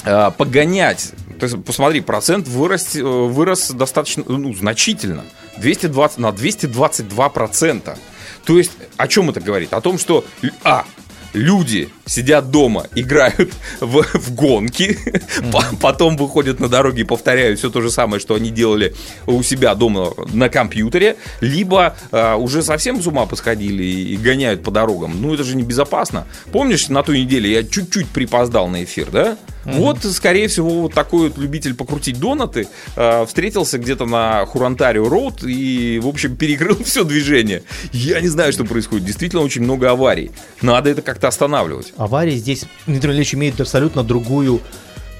[0.06, 5.24] э, погонять то есть, посмотри, процент вырос, э, вырос достаточно, ну, значительно.
[5.58, 7.98] 220, на 222 процента.
[8.46, 9.74] То есть, о чем это говорит?
[9.74, 10.26] О том, что,
[10.64, 10.86] а,
[11.34, 15.78] люди сидят дома, играют в, в гонки, mm-hmm.
[15.80, 18.94] потом выходят на дороги и повторяют все то же самое, что они делали
[19.26, 24.64] у себя дома на компьютере, либо а, уже совсем с ума посходили и, и гоняют
[24.64, 25.22] по дорогам.
[25.22, 26.28] Ну, это же небезопасно.
[26.52, 29.38] Помнишь, на той неделе я чуть-чуть припоздал на эфир, да?
[29.70, 29.78] Mm-hmm.
[29.78, 35.44] Вот, скорее всего, вот такой вот любитель покрутить донаты а, встретился где-то на Хурантарио Роуд
[35.44, 37.64] и, в общем, перекрыл все движение.
[37.92, 39.06] Я не знаю, что происходит.
[39.06, 40.32] Действительно, очень много аварий.
[40.62, 44.62] Надо это как-то останавливать аварии здесь, Дмитрий Ильич, имеют абсолютно другую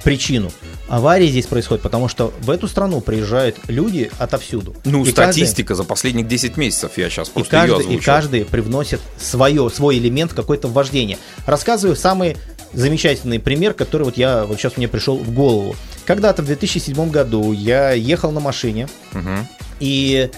[0.04, 0.52] причину.
[0.88, 4.76] Аварии здесь происходят, потому что в эту страну приезжают люди отовсюду.
[4.86, 8.00] Ну, и статистика каждый, за последних 10 месяцев, я сейчас просто и каждый, ее И
[8.00, 11.18] каждый привносит свое, свой элемент какой-то вождения.
[11.46, 12.38] Рассказываю самый
[12.74, 15.76] замечательный пример, который вот я вот сейчас мне пришел в голову.
[16.06, 19.48] Когда-то в 2007 году я ехал на машине, угу.
[19.80, 20.30] и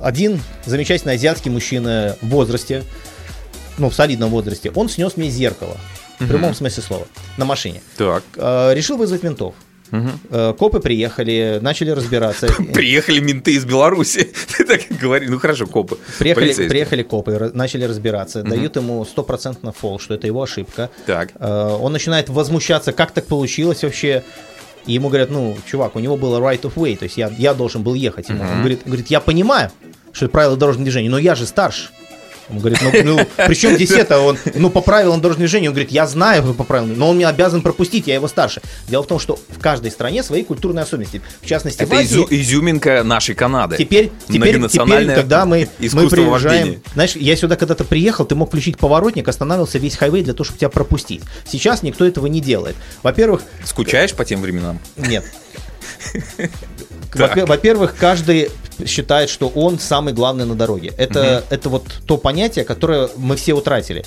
[0.00, 2.84] один замечательный азиатский мужчина в возрасте,
[3.78, 5.76] ну, в солидном возрасте, он снес мне зеркало.
[6.20, 7.06] В прямом смысле слова.
[7.36, 7.82] На машине.
[7.96, 8.22] Так.
[8.36, 9.54] Э, решил вызвать ментов.
[9.92, 10.54] Угу.
[10.54, 12.48] Копы приехали, начали разбираться.
[12.74, 14.32] Приехали менты из Беларуси.
[14.56, 15.28] Ты так говоришь.
[15.30, 15.98] Ну хорошо, копы.
[16.18, 18.40] Приехали, приехали копы, начали разбираться.
[18.40, 18.48] Угу.
[18.48, 20.90] Дают ему стопроцентно фол, что это его ошибка.
[21.06, 21.30] Так.
[21.38, 24.24] Э, он начинает возмущаться, как так получилось вообще.
[24.86, 27.54] И ему говорят, ну, чувак, у него было right of way, то есть я, я
[27.54, 28.28] должен был ехать.
[28.28, 28.38] Угу.
[28.42, 29.70] Он говорит, говорит, я понимаю,
[30.12, 31.88] что это правило дорожного движения, но я же старше.
[32.50, 34.18] Он говорит, ну, ну при чем здесь это?
[34.20, 37.26] Он, ну, по правилам дорожного движения, он говорит, я знаю по правилам, но он мне
[37.26, 38.60] обязан пропустить, я его старше.
[38.88, 41.22] Дело в том, что в каждой стране свои культурные особенности.
[41.40, 43.76] В частности, это в Азии, изю, изюминка нашей Канады.
[43.76, 48.78] Теперь, теперь, теперь когда мы, мы приезжаем, знаешь, я сюда когда-то приехал, ты мог включить
[48.78, 51.22] поворотник, остановился весь хайвей для того, чтобы тебя пропустить.
[51.46, 52.76] Сейчас никто этого не делает.
[53.02, 53.42] Во-первых...
[53.64, 54.78] Скучаешь по тем временам?
[54.96, 55.24] Нет.
[57.14, 58.50] Во-первых, каждый
[58.86, 60.92] считает, что он самый главный на дороге.
[60.96, 61.54] Это, угу.
[61.54, 64.04] это вот то понятие, которое мы все утратили.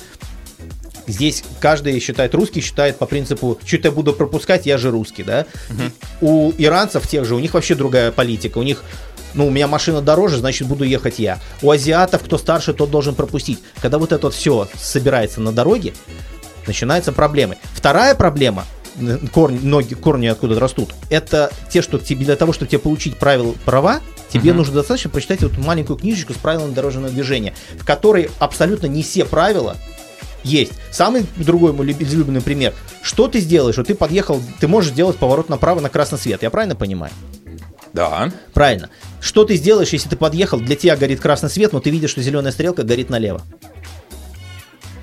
[1.06, 5.46] Здесь каждый считает, русский считает по принципу, что я буду пропускать, я же русский, да.
[5.70, 6.28] Угу.
[6.28, 8.58] У иранцев тех же, у них вообще другая политика.
[8.58, 8.84] У них
[9.34, 11.38] Ну, у меня машина дороже, значит, буду ехать я.
[11.62, 13.58] У азиатов, кто старше, тот должен пропустить.
[13.80, 15.92] Когда вот это вот все собирается на дороге,
[16.66, 17.56] начинаются проблемы.
[17.74, 18.66] Вторая проблема,
[19.32, 23.54] корни, ноги, корни откуда растут, это те, что тебе, для того, чтобы тебе получить правила
[23.64, 24.00] права,
[24.32, 29.02] тебе нужно достаточно прочитать вот маленькую книжечку с правилами дорожного движения, в которой абсолютно не
[29.02, 29.76] все правила
[30.44, 30.72] есть.
[30.90, 32.74] Самый другой мой люб- излюбленный пример.
[33.02, 33.76] Что ты сделаешь?
[33.76, 36.42] Вот ты подъехал, ты можешь сделать поворот направо на красный свет.
[36.42, 37.12] Я правильно понимаю?
[37.92, 38.30] Да.
[38.52, 38.90] Правильно.
[39.20, 42.22] Что ты сделаешь, если ты подъехал, для тебя горит красный свет, но ты видишь, что
[42.22, 43.42] зеленая стрелка горит налево?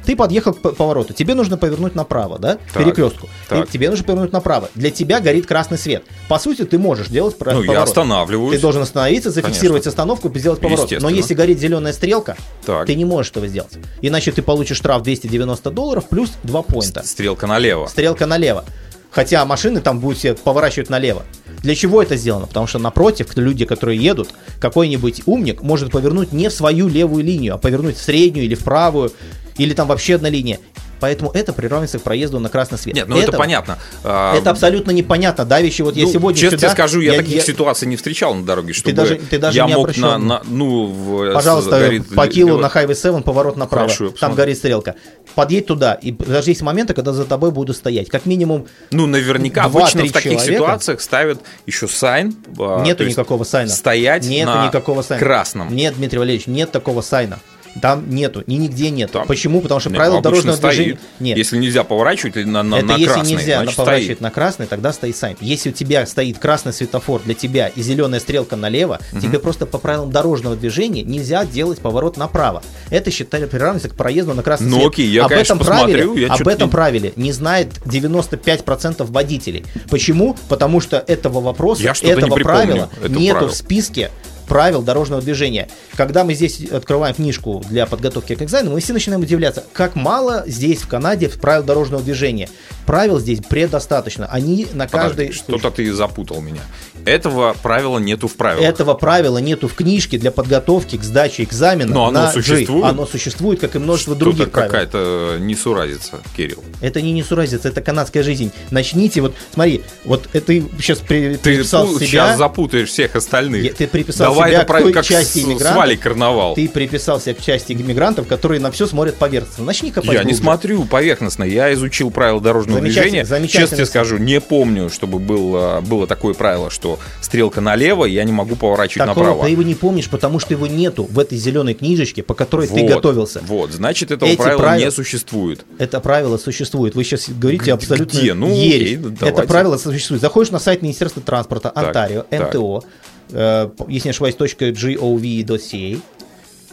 [0.05, 2.57] Ты подъехал к повороту, тебе нужно повернуть направо, да?
[2.73, 3.27] Так, Перекрестку.
[3.49, 3.69] Так.
[3.69, 4.69] тебе нужно повернуть направо.
[4.75, 6.03] Для тебя горит красный свет.
[6.27, 7.87] По сути, ты можешь делать про- Ну, я поворот.
[7.89, 8.55] останавливаюсь.
[8.55, 9.89] Ты должен остановиться, зафиксировать Конечно.
[9.89, 10.91] остановку и сделать поворот.
[11.01, 12.85] Но если горит зеленая стрелка, Так.
[12.87, 13.73] ты не можешь этого сделать.
[14.01, 17.03] Иначе ты получишь штраф 290 долларов плюс 2 поинта.
[17.05, 17.87] Стрелка налево.
[17.87, 18.65] Стрелка налево.
[19.11, 21.23] Хотя машины там будут все поворачивать налево.
[21.63, 22.47] Для чего это сделано?
[22.47, 27.55] Потому что напротив, люди, которые едут, какой-нибудь умник может повернуть не в свою левую линию,
[27.55, 29.11] а повернуть в среднюю или в правую,
[29.57, 30.59] или там вообще одна линия.
[31.01, 32.95] Поэтому это приравнивается к проезду на красный свет.
[32.95, 33.77] Нет, ну это Этого- понятно.
[34.05, 35.43] А, Это абсолютно непонятно.
[35.43, 36.67] Давище, вот я ну, сегодня честно сюда...
[36.69, 39.65] тебе скажу, я, таких я- ситуаций не встречал на дороге, чтобы даже- ты даже я
[39.65, 43.87] не мог на, на- ну, в, Пожалуйста, горит по килу на Highway 7 поворот направо.
[43.89, 44.95] Хорошо, я там горит стрелка.
[45.35, 45.95] Подъедь туда.
[45.95, 48.09] И даже есть моменты, когда за тобой будут стоять.
[48.09, 50.53] Как минимум, Ну, наверняка обычно в таких человека.
[50.53, 52.33] ситуациях ставят еще sign.
[52.57, 53.69] а, Нету никакого sign а.
[53.69, 55.21] Стоять Нету на никакого sign а.
[55.23, 55.75] красном.
[55.75, 57.39] Нет, Дмитрий Валерьевич, нет такого sign а.
[57.81, 59.11] Там нету, ни нигде нет.
[59.11, 59.59] Там- Почему?
[59.61, 60.75] Потому что Нет, правила обычно дорожного стоит.
[60.75, 61.37] движения нет.
[61.37, 64.21] Если нельзя поворачивать на, на, это на если красный, нельзя значит, поворачивать стоит.
[64.21, 65.35] на красный, тогда стоит sign.
[65.41, 69.77] Если у тебя стоит красный светофор для тебя и зеленая стрелка налево, тебе просто по
[69.77, 72.63] правилам дорожного движения нельзя делать поворот направо.
[72.89, 74.87] Это считали приравнивается к проезду на красный Ну, свет.
[74.93, 79.05] окей, я, об конечно, этом правиле, посмотрю, я об этом не- правиле не знает 95%
[79.11, 79.65] водителей.
[79.89, 80.35] Почему?
[80.49, 83.49] Потому что этого вопроса, не этого припомню, правила это нету правило.
[83.51, 84.11] в списке
[84.47, 85.67] правил дорожного движения.
[85.95, 90.43] Когда мы здесь открываем книжку для подготовки к экзамену, мы все начинаем удивляться, как мало
[90.47, 92.49] здесь в Канаде правил дорожного движения.
[92.85, 94.27] Правил здесь предостаточно.
[94.27, 94.87] Они на.
[94.87, 96.61] Подожди, Что-то ты запутал меня.
[97.05, 98.67] Этого правила нету в правилах.
[98.67, 101.93] Этого правила нету в книжке для подготовки к сдаче экзамена.
[101.93, 102.41] Но оно на G.
[102.41, 102.85] существует?
[102.85, 104.69] Оно существует, как и множество Что-то других правил.
[104.71, 106.63] какая-то несуразица, Кирилл.
[106.81, 108.51] Это не несуразица, это канадская жизнь.
[108.71, 112.05] Начните, вот смотри, вот это ты сейчас при, Ты приписал себя.
[112.07, 113.75] сейчас запутаешь всех остальных.
[113.75, 115.73] Ты приписал Давай себя это к правильно, той как части иммигрантов.
[115.73, 116.55] с Валей Карнавал.
[116.55, 119.63] Ты приписался к части иммигрантов, которые на все смотрят поверхностно.
[119.63, 120.41] Начни копать Я не глубже.
[120.41, 123.25] смотрю поверхностно, я изучил правила дорожного Замечательно, движения.
[123.25, 123.61] замечательно.
[123.63, 128.31] Честно тебе скажу, не помню, чтобы было, было такое правило, что стрелка налево, я не
[128.31, 129.43] могу поворачивать Такого направо.
[129.45, 132.81] ты его не помнишь, потому что его нету в этой зеленой книжечке, по которой ты
[132.81, 133.41] Вот, готовился.
[133.47, 135.65] Вот, значит, этого Эти правила правила- не существует.
[135.77, 136.95] Это правило существует.
[136.95, 137.73] Вы сейчас говорите Где?
[137.73, 138.33] абсолютно Где?
[138.33, 138.81] Ну, ересь.
[138.87, 139.39] окей, ну, давайте.
[139.39, 140.21] Это правило существует.
[140.21, 142.49] Заходишь на сайт Министерства транспорта Так, Онтарио, так.
[142.53, 142.83] МТО,
[143.31, 145.99] э, если не ошибаюсь, .gov.ca.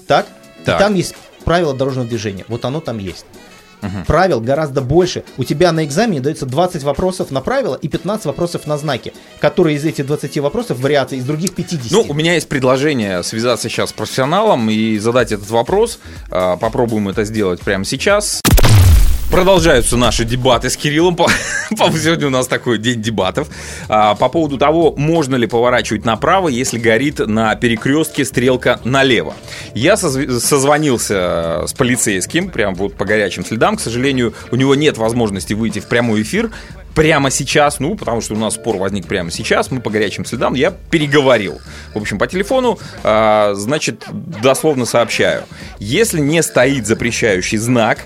[0.07, 0.27] Так?
[0.65, 0.77] Так.
[0.81, 2.45] И там есть правила дорожного движения.
[2.49, 3.25] Вот оно там есть.
[4.07, 5.25] Правил гораздо больше.
[5.37, 9.77] У тебя на экзамене дается 20 вопросов на правила и 15 вопросов на знаки, которые
[9.77, 11.91] из этих 20 вопросов вариации из других 50.
[11.93, 15.99] Ну, у меня есть предложение связаться сейчас с профессионалом и задать этот вопрос.
[16.31, 18.41] А, Попробуем это сделать прямо сейчас.
[19.33, 21.17] Продолжаются наши дебаты с Кириллом.
[21.71, 23.49] Сегодня у нас такой день дебатов.
[23.89, 29.35] А, По поводу того, можно ли поворачивать направо, если горит на перекрестке стрелка налево.
[29.75, 33.79] Я созв- созвонился с полицейским, прям вот по горячим следам.
[33.79, 36.51] К сожалению, у него нет возможности выйти в прямой эфир
[36.95, 40.53] прямо сейчас, ну, потому что у нас спор возник прямо сейчас, мы по горячим следам,
[40.53, 41.59] я переговорил.
[41.95, 44.05] В общем, по телефону, а, значит,
[44.43, 45.45] дословно сообщаю.
[45.79, 48.01] Если не стоит запрещающий знак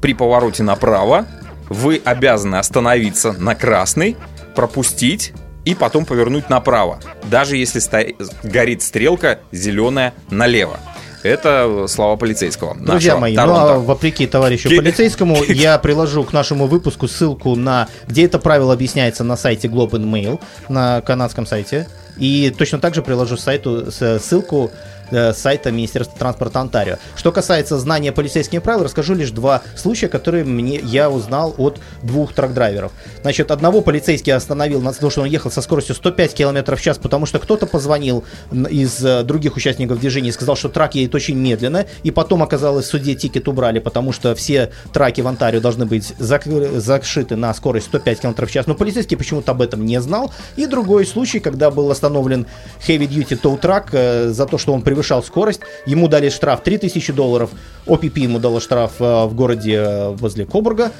[0.00, 1.26] при повороте направо,
[1.68, 4.16] вы обязаны остановиться на красный,
[4.54, 5.32] пропустить
[5.64, 7.98] и потом повернуть направо, даже если сто-
[8.42, 10.78] горит стрелка зеленая налево.
[11.22, 12.76] Это слова полицейского.
[12.78, 13.60] Друзья мои, Торонто.
[13.60, 18.72] ну а вопреки товарищу полицейскому, я приложу к нашему выпуску ссылку на, где это правило
[18.72, 21.88] объясняется на сайте Globe and Mail, на канадском сайте.
[22.16, 24.70] И точно так же приложу сайту, ссылку
[25.10, 26.96] э, сайта Министерства транспорта Онтарио.
[27.16, 32.32] Что касается знания полицейских правил, расскажу лишь два случая, которые мне, я узнал от двух
[32.32, 32.92] трак-драйверов.
[33.22, 36.98] Значит, одного полицейский остановил на то, что он ехал со скоростью 105 км в час,
[36.98, 41.36] потому что кто-то позвонил из э, других участников движения и сказал, что трак едет очень
[41.36, 45.86] медленно, и потом оказалось, в суде тикет убрали, потому что все траки в Онтарио должны
[45.86, 50.00] быть зак- зашиты на скорость 105 км в час, но полицейский почему-то об этом не
[50.00, 50.32] знал.
[50.56, 52.46] И другой случай, когда был остановлен
[52.86, 57.12] Heavy Duty Tow Truck э, за то, что он превышал скорость, ему дали штраф 3000
[57.12, 57.50] долларов,
[57.86, 60.90] OPP ему дало штраф э, в городе э, возле Кобурга,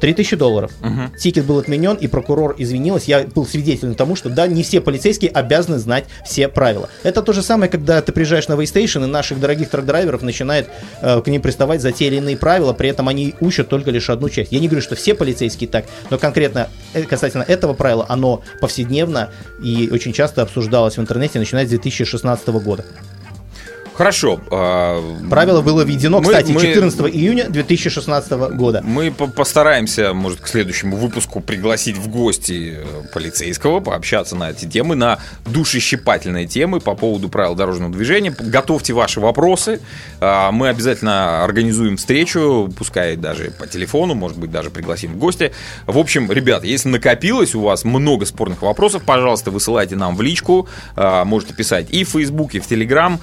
[0.00, 0.72] 3000 долларов.
[1.18, 3.04] Ticket был отменен, и прокурор извинилась.
[3.04, 6.88] Я был свидетелем тому, что да, не все полицейские обязаны знать все правила.
[7.02, 10.68] Это то же самое, когда ты приезжаешь на weigh station, и наших дорогих truck-драйверов начинает
[11.00, 14.10] э, к ним приставать за те или иные правила, при этом они учат только лишь
[14.10, 14.52] одну часть.
[14.52, 19.30] Я не говорю, что все полицейские так, но конкретно э, касательно этого правила, оно повседневно
[19.62, 22.84] и очень часто обсуждалось в интернете, начиная с 2016 года.
[23.98, 24.40] Хорошо.
[24.52, 28.80] а, Правило было введено, Мы- кстати, мы- 14 июня 2016 года.
[28.84, 34.66] Мы по- постараемся, может, к следующему выпуску пригласить в гости э, полицейского, пообщаться на эти
[34.66, 38.32] темы, на душещипательные темы по поводу правил дорожного движения.
[38.38, 39.80] Готовьте ваши вопросы.
[40.20, 45.52] А, Мы обязательно организуем встречу, пускай даже по телефону, может быть, даже пригласим в гости.
[45.88, 50.68] В общем, ребят, если накопилось у вас много спорных вопросов, пожалуйста, высылайте нам в личку.
[50.94, 53.18] А, Можете писать и в Facebook, и в Telegram.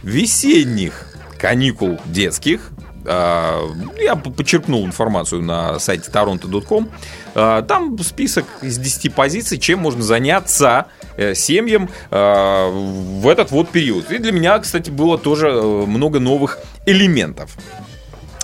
[0.03, 1.07] весенних
[1.39, 2.71] каникул детских.
[3.07, 6.91] А, Я подчеркнул информацию на сайте toronto.com.
[7.35, 10.87] А, Там список из 10 позиций, чем можно заняться
[11.17, 14.11] э, семьям а, в этот вот период.
[14.11, 17.57] И для меня, кстати, было тоже э, много новых элементов.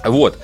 [0.04, 0.36] Вот.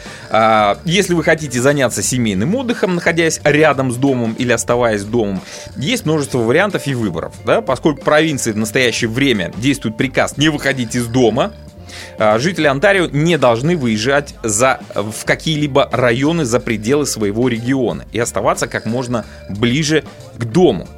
[0.85, 5.41] Если вы хотите заняться семейным отдыхом, находясь рядом с домом или оставаясь домом,
[5.77, 7.33] есть множество вариантов и выборов.
[7.45, 7.61] Да?
[7.61, 11.55] Поскольку в провинции в настоящее время действует приказ не выходить из дома,
[12.39, 18.66] жители Онтарио не должны выезжать за, в какие-либо районы за пределы своего региона и оставаться
[18.66, 20.05] как можно ближе
[20.36, 20.89] к дому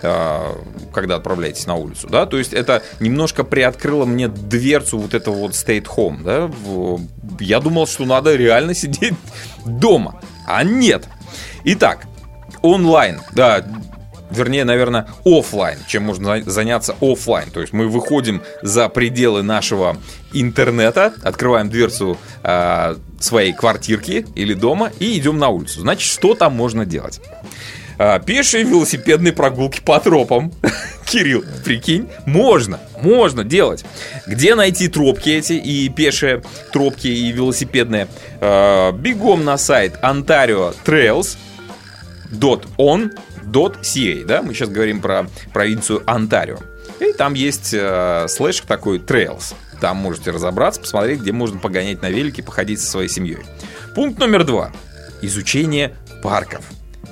[0.00, 0.56] а,
[0.92, 5.52] когда отправляетесь на улицу, да, то есть это немножко приоткрыло мне дверцу вот этого вот
[5.52, 6.50] stay home, да,
[7.40, 9.14] я думал, что надо реально сидеть
[9.66, 11.08] дома, а нет.
[11.64, 12.06] Итак,
[12.62, 13.64] онлайн, да,
[14.30, 17.50] вернее, наверное, оффлайн, чем можно за- заняться оффлайн.
[17.50, 19.96] То есть мы выходим за пределы нашего
[20.32, 25.80] интернета, открываем дверцу а, своей квартирки или дома и идем на улицу.
[25.80, 27.20] Значит, что там можно делать?
[27.98, 30.52] А, пешие велосипедные прогулки по тропам.
[31.06, 33.84] Кирилл, прикинь, можно, можно делать.
[34.26, 38.08] Где найти тропки эти и пешие тропки и велосипедные?
[38.40, 41.36] А, бегом на сайт Ontario Trails
[43.52, 46.58] .on.ca, да, мы сейчас говорим про провинцию Онтарио.
[47.00, 49.54] И там есть э, слэш такой Trails.
[49.80, 53.38] Там можете разобраться, посмотреть, где можно погонять на велике, походить со своей семьей.
[53.94, 54.72] Пункт номер два.
[55.22, 56.64] Изучение парков.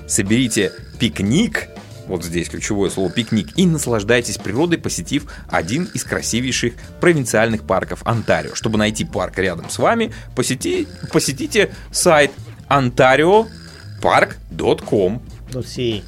[0.09, 1.69] Соберите пикник,
[2.07, 8.55] вот здесь ключевое слово пикник, и наслаждайтесь природой, посетив один из красивейших провинциальных парков Онтарио.
[8.55, 12.33] Чтобы найти парк рядом с вами, посети, посетите сайт
[12.69, 15.23] ontariopark.com.
[15.53, 16.03] .ca.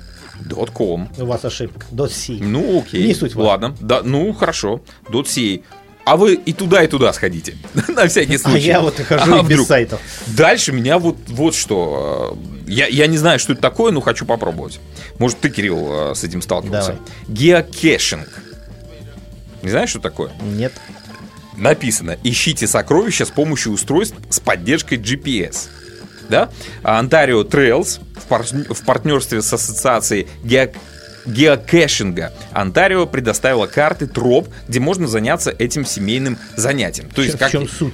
[0.49, 1.09] .com.
[1.19, 1.87] У вас ошибка.
[1.93, 2.39] .ca.
[2.41, 3.07] Ну, окей.
[3.07, 3.51] Не суть важна.
[3.51, 3.77] Ладно.
[3.81, 4.81] Да, ну, хорошо.
[5.11, 5.63] .ca.
[6.05, 7.57] А вы и туда, и туда сходите.
[7.89, 8.67] На всякий А случай.
[8.67, 9.69] я вот и хожу А и без вдруг?
[9.69, 10.01] сайтов.
[10.29, 12.37] Дальше меня вот, вот что.
[12.67, 14.81] Я, я не знаю, что это такое, но хочу попробовать.
[15.19, 16.93] Может, ты, Кирилл, э, с этим сталкивался?
[16.93, 17.03] Давай.
[17.29, 18.29] Geocaching.
[19.63, 20.31] Не знаешь, что такое?
[20.43, 20.73] Нет.
[21.57, 25.69] Написано, ищите сокровища с помощью устройств с поддержкой GPS.
[26.29, 26.51] Да?
[26.83, 30.73] А Ontario Trails в, пар- в партнерстве с ассоциацией Гео-
[31.27, 37.09] геокэшинга Онтарио предоставила карты троп, где можно заняться этим семейным занятием.
[37.11, 37.51] То есть, как,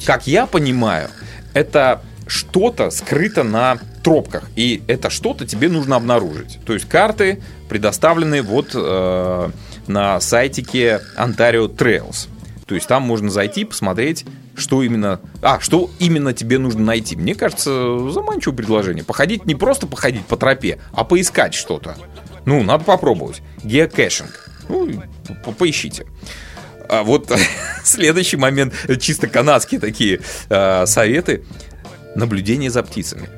[0.06, 1.08] как я понимаю,
[1.52, 6.58] это что-то скрыто на тропках, и это что-то тебе нужно обнаружить.
[6.64, 9.50] То есть карты предоставлены вот э,
[9.86, 12.28] на сайтике Ontario Trails.
[12.66, 14.24] То есть там можно зайти, посмотреть,
[14.56, 15.20] что именно...
[15.42, 17.16] А, что именно тебе нужно найти.
[17.16, 19.04] Мне кажется, заманчивое предложение.
[19.04, 21.96] Походить, не просто походить по тропе, а поискать что-то.
[22.44, 23.42] Ну, надо попробовать.
[23.62, 24.50] Geocaching.
[24.68, 25.02] Ну,
[25.44, 26.06] по- поищите.
[26.88, 27.32] А вот
[27.84, 31.44] следующий момент, чисто канадские такие э, советы.
[32.14, 33.28] Наблюдение за птицами.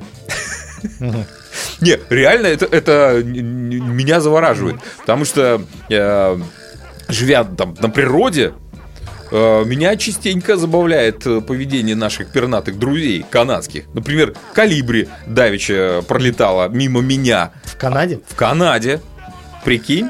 [1.81, 4.77] Не, реально это, это меня завораживает.
[4.99, 6.39] Потому что, э,
[7.07, 8.53] живя там на природе,
[9.35, 13.83] меня частенько забавляет э, поведение наших пернатых друзей канадских.
[13.93, 18.19] Например, колибри давеча пролетала мимо меня В Канаде?
[18.27, 19.01] в Канаде.
[19.65, 20.09] Прикинь.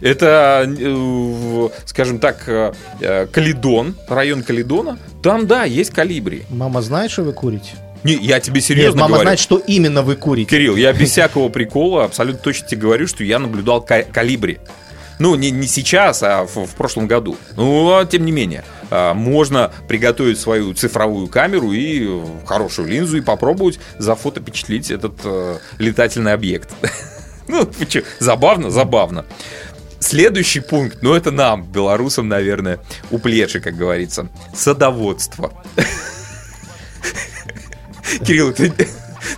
[0.00, 4.98] Это, э, скажем так, э, э, Калидон, район Калидона.
[5.22, 6.42] Там, да, есть калибри.
[6.50, 7.72] Мама знает, что вы курите?
[8.04, 9.24] Не, я тебе Нет, серьезно мама говорю.
[9.26, 10.50] знает, что именно вы курите.
[10.50, 14.58] Кирилл, я без всякого прикола абсолютно точно тебе говорю, что я наблюдал ка- калибри.
[15.18, 17.36] Ну, не, не сейчас, а в, в прошлом году.
[17.56, 23.20] Ну, а тем не менее, а, можно приготовить свою цифровую камеру и хорошую линзу и
[23.22, 26.70] попробовать зафотопечатлить этот э, летательный объект.
[27.48, 27.70] Ну,
[28.18, 29.24] забавно, забавно.
[30.00, 32.80] Следующий пункт, ну это нам, белорусам, наверное,
[33.12, 35.52] у плечи, как говорится, садоводство.
[38.26, 38.72] Кирилл, ты-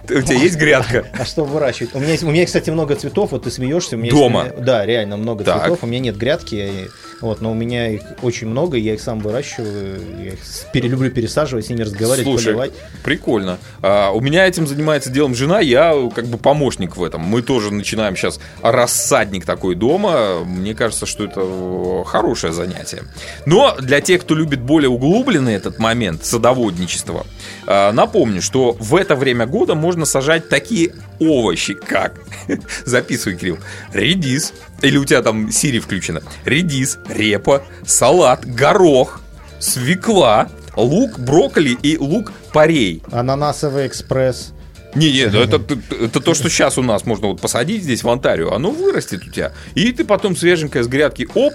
[0.07, 1.07] ты- у тебя есть грядка?
[1.19, 1.95] А что выращивать?
[1.95, 3.97] У меня, у меня, кстати, много цветов, вот ты смеешься.
[3.97, 4.45] У меня Дома?
[4.45, 5.63] Есть, да, реально много Так.
[5.63, 5.79] цветов.
[5.83, 6.89] У меня нет грядки,
[7.21, 10.89] вот, но у меня их очень много, я их сам выращиваю, я их с- пере-
[10.89, 12.73] люблю пересаживать, с ними разговаривать, Слушай, поливать.
[13.05, 13.59] прикольно.
[13.83, 17.23] А, у меня этим занимается делом жена, я э, как бы помощник в этом.
[17.23, 20.45] Мы тоже начинаем сейчас рассадник такой дома.
[20.45, 23.03] Мне кажется, что это э, хорошее занятие.
[23.47, 27.27] Но для тех, кто любит более углубленный этот момент садоводничества,
[27.67, 32.15] а, напомню, что в это время года можно сажать такие овощи, как...
[32.85, 33.59] Записывай, Кирилл.
[33.93, 34.53] Редис.
[34.83, 36.23] Или у тебя там Сири включено.
[36.45, 39.21] Редис, репа, салат, горох,
[39.59, 43.03] свекла, лук, брокколи и лук-порей.
[43.11, 44.53] Ананасовый экспресс.
[44.95, 45.61] Не, не, ну это,
[46.01, 49.31] это то, что сейчас у нас можно вот посадить здесь в Онтарио, оно вырастет у
[49.31, 49.53] тебя.
[49.75, 51.53] И ты потом свеженькое с грядки, оп,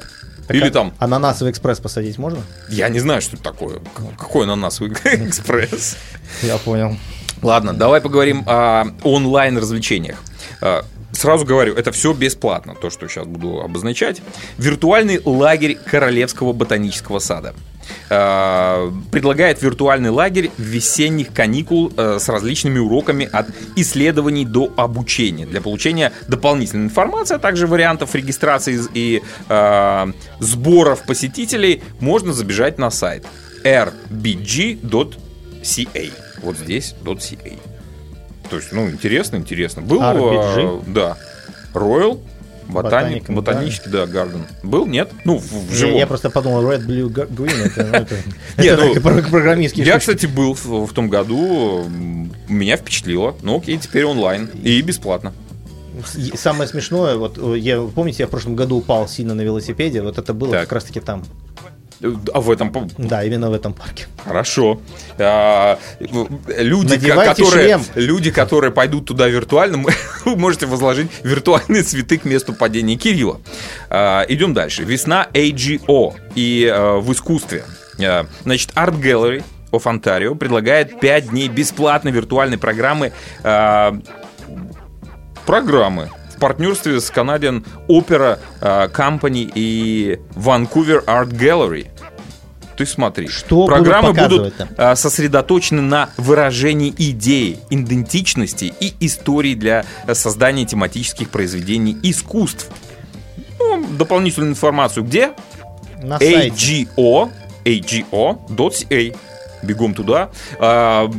[0.49, 2.41] или а- там, Ананасовый экспресс посадить можно?
[2.69, 3.80] я не знаю, что это такое.
[4.19, 5.97] Какой ананасовый экспресс?
[6.43, 6.97] Я понял.
[7.41, 10.17] Ладно, давай поговорим о онлайн-развлечениях.
[11.24, 14.21] Сразу говорю, это все бесплатно, то, что сейчас буду обозначать.
[14.57, 17.55] Виртуальный лагерь Королевского ботанического сада.
[18.09, 23.47] А, Предлагает виртуальный лагерь весенних каникул э, с различными уроками от
[23.78, 25.45] исследований до обучения.
[25.45, 30.05] Для получения дополнительной информации, а также вариантов регистрации и э,
[30.39, 33.26] сборов посетителей можно забежать на сайт
[33.63, 34.78] rbg.ca.
[36.41, 37.72] Вот здесь .ca.
[38.54, 39.82] То есть, ну, интересно, интересно.
[39.82, 40.82] Был, RBG?
[40.82, 41.18] э, да,
[41.74, 42.20] Royal
[42.68, 44.45] Ботаник, Ботаник, ботанический, да, Гарден.
[44.62, 45.10] Был, нет?
[45.26, 45.97] Ну, в, в Я, живом.
[45.97, 48.16] я просто подумал, Red, Blue, Green, это, ну, это,
[48.58, 51.86] это ну, так, про- программистские Я, кстати, был в, в том году,
[52.47, 53.36] меня впечатлило.
[53.41, 55.34] Ну, окей, теперь онлайн и бесплатно.
[56.36, 60.20] Самое смешное, вот э, я помните, я в прошлом году упал сильно на велосипеде, вот
[60.20, 60.62] это было Так.
[60.62, 61.24] как раз таки там.
[62.34, 64.08] А в этом Да, именно в этом парке.
[64.26, 64.82] Хорошо.
[65.18, 67.82] А, люди, ко- Надевайте которые, шлем.
[67.95, 69.84] люди, которые пойдут туда виртуально,
[70.26, 73.39] вы можете возложить виртуальные цветы к месту падения Кирилла.
[73.89, 74.84] А, идем дальше.
[74.84, 77.64] Весна AGO и а, в искусстве.
[78.04, 83.95] А, значит, Art Gallery of Ontario предлагает 5 дней бесплатной виртуальной программы а,
[85.45, 91.88] программы в партнерстве с Canadian Opera а, Company и Vancouver Art Gallery.
[92.78, 99.86] Ты смотри, Что программы будут будут а, сосредоточены на выражении идеи, идентичности и истории для
[100.07, 102.69] а, создания тематических произведений искусств.
[103.59, 105.32] Ну, дополнительную информацию где?
[106.01, 106.17] На.
[106.17, 107.32] AGO,
[107.63, 109.15] AGO.ca.
[109.61, 110.30] Бегом туда.
[110.59, 111.09] А,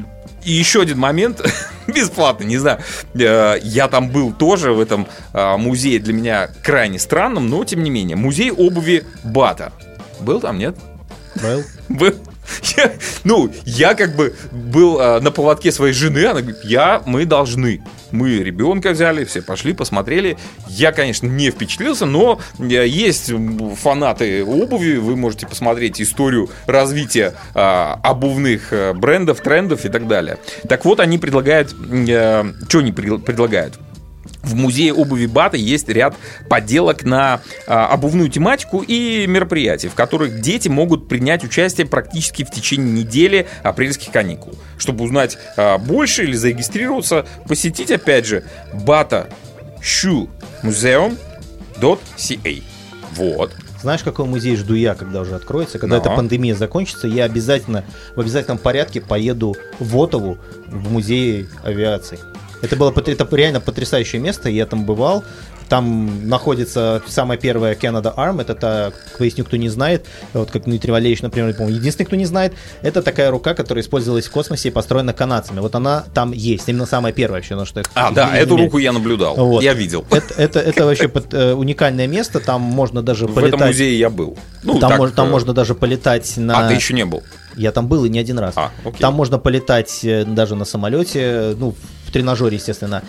[0.45, 1.41] И еще один момент,
[1.87, 2.81] бесплатно, не знаю.
[3.15, 7.83] Э, Я там был тоже в этом а, музее для меня крайне странным, но тем
[7.83, 8.17] не менее.
[8.17, 9.73] Музей обуви Бата.
[10.21, 10.77] Был там, нет?
[11.43, 11.65] Был.
[11.89, 12.15] Был.
[13.25, 17.83] Ну, я как бы был а, на поводке своей жены, она говорит, я, мы должны.
[18.11, 20.37] Мы ребенка взяли, все пошли, посмотрели.
[20.69, 23.33] Я, конечно, не впечатлился, но э, есть
[23.83, 30.39] фанаты обуви, вы можете посмотреть историю развития а, обувных э, брендов, трендов и так далее.
[30.69, 33.75] Так вот, они предлагают, что они пред- предлагают?
[34.45, 36.17] В музее обуви Бата есть ряд
[36.49, 42.51] поделок на а, обувную тематику и мероприятий, в которых дети могут принять участие практически в
[42.51, 44.55] течение недели апрельских каникул.
[44.77, 49.33] Чтобы узнать а, больше или зарегистрироваться, посетить опять же Bata
[49.81, 50.29] Shoe
[50.63, 52.63] Museum.ca.
[53.13, 53.53] Вот.
[53.81, 55.79] Знаешь, какой музей жду я, когда уже откроется?
[55.79, 56.03] Когда Но.
[56.03, 57.85] эта пандемия закончится, я обязательно
[58.17, 62.19] в обязательном порядке поеду в Отову в музей авиации.
[62.65, 65.25] Это было это реально потрясающее место, я там бывал.
[65.69, 70.05] Там находится самая первая Canada Arm, это та, поясню, кто не знает,
[70.35, 72.53] вот как Дмитрий Валерьевич, например, по-моему, единственный, кто не знает,
[72.83, 75.61] это такая рука, которая использовалась в космосе и построена канадцами.
[75.61, 78.93] Вот она там есть, именно самая первая вообще, ну что А, да, эту руку я
[78.93, 79.63] наблюдал, Вот.
[79.63, 80.05] я видел.
[80.11, 83.55] Это, это, это вообще под- э, уникальное место, там можно даже В полетать.
[83.55, 84.37] этом музее я был.
[84.63, 86.59] Ну, там, так, мож- там э, можно даже полетать на...
[86.67, 87.23] А ты еще не был?
[87.57, 88.53] Я там был и не один раз.
[88.57, 89.01] А, окей.
[89.01, 93.03] Там можно полетать э, даже на самолете, ну, в тренажере, естественно.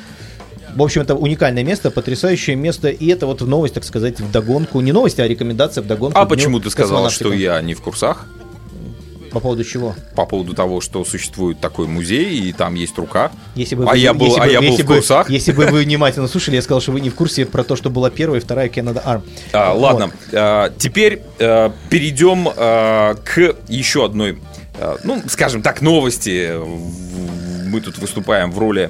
[0.76, 4.82] В общем, это уникальное место, потрясающее место, и это вот новость, так сказать, в догонку.
[4.82, 6.20] Не новость, а рекомендация в догонку.
[6.20, 8.26] А почему ты сказал, что я не в курсах?
[9.32, 9.96] По поводу чего?
[10.16, 13.32] По поводу того, что существует такой музей, и там есть рука.
[13.56, 15.30] Если бы А вы- я был- если а бы- я был если в бы- курсах.
[15.30, 17.90] Если бы вы внимательно слушали, я сказал, что вы не в курсе про то, что
[17.90, 19.24] была первая и вторая Canada Arm.
[19.52, 19.82] А, Вот.
[19.82, 24.40] ладно, а, теперь а, перейдем а, к еще одной,
[24.80, 26.52] а, ну, скажем так, новости.
[27.76, 28.90] Мы тут выступаем в роли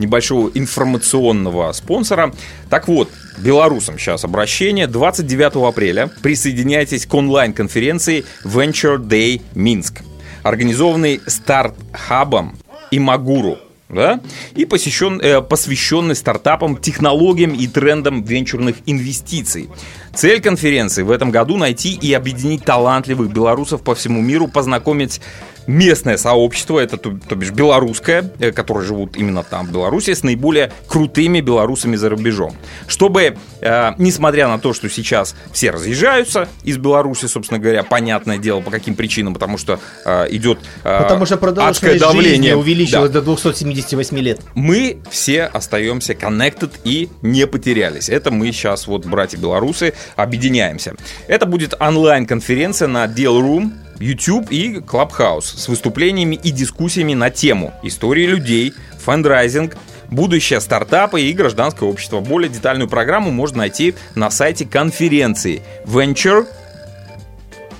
[0.00, 2.34] небольшого информационного спонсора.
[2.68, 3.08] Так вот,
[3.38, 4.88] белорусам сейчас обращение.
[4.88, 10.00] 29 апреля присоединяйтесь к онлайн-конференции Venture Day Минск,
[10.42, 12.58] организованной старт-хабом
[12.90, 13.58] и Магуру
[13.88, 14.20] да,
[14.56, 19.68] и посещен, э, посвященный стартапам, технологиям и трендам венчурных инвестиций.
[20.12, 25.20] Цель конференции в этом году найти и объединить талантливых белорусов по всему миру, познакомить
[25.66, 30.22] местное сообщество, это то, то бишь белорусское, э, которые живут именно там, в Беларуси, с
[30.22, 32.56] наиболее крутыми белорусами за рубежом.
[32.86, 38.60] Чтобы, э, несмотря на то, что сейчас все разъезжаются из Беларуси, собственно говоря, понятное дело,
[38.60, 41.36] по каким причинам, потому что э, идет э, Потому что
[41.66, 42.30] адское давление.
[42.30, 44.40] жизни увеличилась Да до 278 лет.
[44.54, 48.08] мы все остаемся connected и не потерялись.
[48.08, 50.94] Это мы сейчас, вот, братья-белорусы, объединяемся.
[51.28, 57.72] Это будет онлайн-конференция на Deal Room, YouTube и Clubhouse с выступлениями и дискуссиями на тему
[57.82, 59.76] истории людей, фандрайзинг,
[60.10, 62.20] будущее стартапа и гражданское общество.
[62.20, 66.46] Более детальную программу можно найти на сайте конференции venture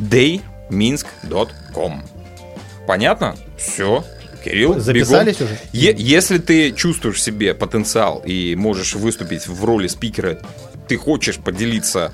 [0.00, 2.02] dayminsk.com.
[2.86, 3.36] Понятно?
[3.56, 4.04] Все.
[4.44, 5.52] Кирилл, Записались бегом.
[5.52, 5.58] уже?
[5.72, 10.38] Е- если ты чувствуешь в себе потенциал и можешь выступить в роли спикера,
[10.86, 12.12] ты хочешь поделиться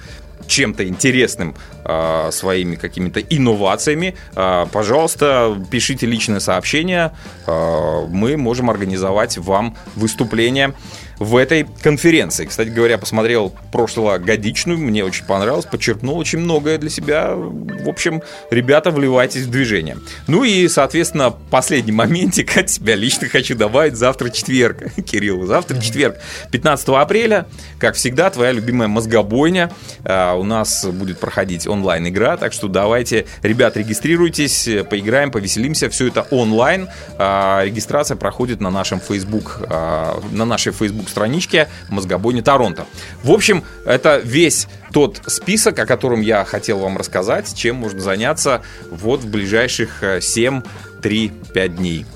[0.51, 7.12] чем-то интересным, а, своими какими-то инновациями, а, пожалуйста, пишите личное сообщение,
[7.46, 10.74] а, мы можем организовать вам выступление
[11.20, 12.46] в этой конференции.
[12.46, 17.34] Кстати говоря, посмотрел прошлогодичную, мне очень понравилось, подчеркнул очень многое для себя.
[17.34, 19.98] В общем, ребята, вливайтесь в движение.
[20.26, 23.96] Ну и, соответственно, последний моментик от себя лично хочу добавить.
[23.96, 26.16] Завтра четверг, Кирилл, завтра четверг,
[26.52, 27.46] 15 апреля,
[27.78, 29.70] как всегда, твоя любимая мозгобойня.
[30.04, 35.90] А, У нас будет проходить онлайн-игра, так что давайте, ребят, регистрируйтесь, поиграем, повеселимся.
[35.90, 36.88] Все это онлайн.
[37.18, 42.86] А, Регистрация проходит на нашем Facebook, а, на нашей Facebook страничке Мозгобойня Торонто.
[43.22, 48.62] В общем, это весь тот список, о котором я хотел вам рассказать, чем можно заняться
[48.90, 52.06] вот в ближайших 7-3-5 дней.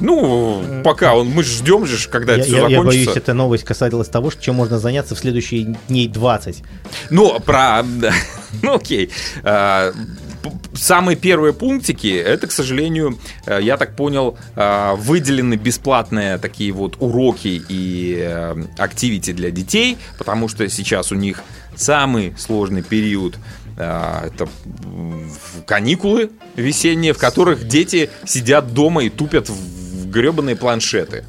[0.00, 3.04] Ну, пока он, мы ждем же, когда Я, это все я- я закончится.
[3.06, 6.64] боюсь, эта новость касалась того, что чем можно заняться в следующие дней 20.
[7.10, 7.84] Ну, про...
[8.62, 9.10] Ну, окей.
[10.74, 16.96] Самые первые пунктики, это, к сожалению, э, я так понял, а, выделены бесплатные такие вот
[16.98, 21.42] уроки и э, активити для детей, потому что сейчас у них
[21.76, 23.36] самый сложный период
[23.74, 24.48] это
[25.66, 31.24] каникулы весенние, в которых дети сидят дома и тупят в гребаные планшеты.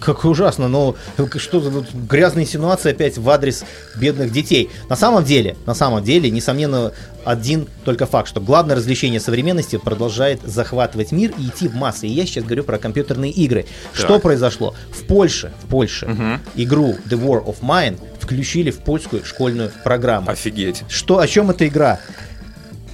[0.00, 0.96] Как ужасно, но
[1.36, 3.64] что за тут грязная инсинуация опять в адрес
[3.96, 4.70] бедных детей.
[4.88, 6.92] На самом деле, на самом деле, несомненно,
[7.24, 12.06] один только факт, что главное развлечение современности продолжает захватывать мир и идти в массы.
[12.06, 13.66] И я сейчас говорю про компьютерные игры.
[13.92, 14.74] Что произошло?
[14.90, 20.30] В Польше, в Польше игру The War of Mine включили в польскую школьную программу.
[20.30, 20.82] Офигеть.
[20.88, 22.00] Что, о чем эта игра?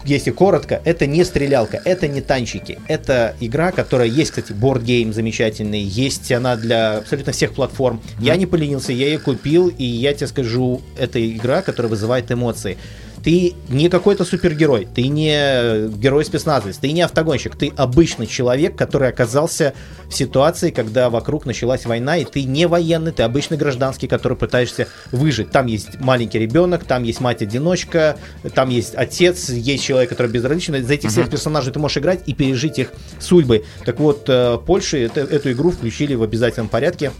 [0.04, 2.78] Если коротко, это не стрелялка, это не танчики.
[2.88, 8.02] Это игра, которая есть, кстати, бордгейм замечательный, есть она для абсолютно всех платформ.
[8.18, 12.78] Я не поленился, я ее купил, и я тебе скажу, это игра, которая вызывает эмоции.
[13.22, 19.08] Ты не какой-то супергерой, ты не герой спецназовец, ты не автогонщик, ты обычный человек, который
[19.08, 19.74] оказался
[20.08, 24.88] в ситуации, когда вокруг началась война, и ты не военный, ты обычный гражданский, который пытаешься
[25.12, 25.50] выжить.
[25.50, 28.16] Там есть маленький ребенок, там есть мать-одиночка,
[28.54, 30.84] там есть отец, есть человек, который безразличен.
[30.84, 33.64] За этих всех персонажей ты можешь играть и пережить их судьбы.
[33.84, 37.12] Так вот, э, Польше это- эту игру включили в обязательном порядке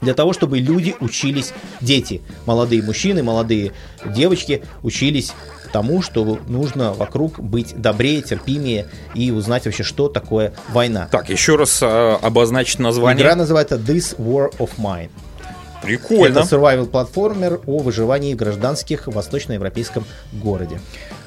[0.00, 3.72] для того, чтобы люди учились, дети, молодые мужчины, молодые
[4.04, 5.32] девочки учились
[5.72, 11.08] тому, что нужно вокруг быть добрее, терпимее и узнать вообще, что такое война.
[11.10, 13.22] Так, еще раз э, обозначить название.
[13.22, 15.10] Игра называется This War of Mine.
[15.82, 16.40] Прикольно.
[16.40, 20.80] Это survival платформер о выживании в гражданских восточноевропейском городе.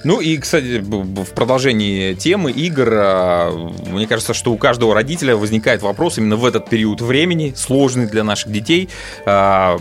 [0.04, 5.82] Ну и, кстати, в продолжении темы игр, а, мне кажется, что у каждого родителя возникает
[5.82, 8.90] вопрос именно в этот период времени, сложный для наших детей,
[9.26, 9.80] а,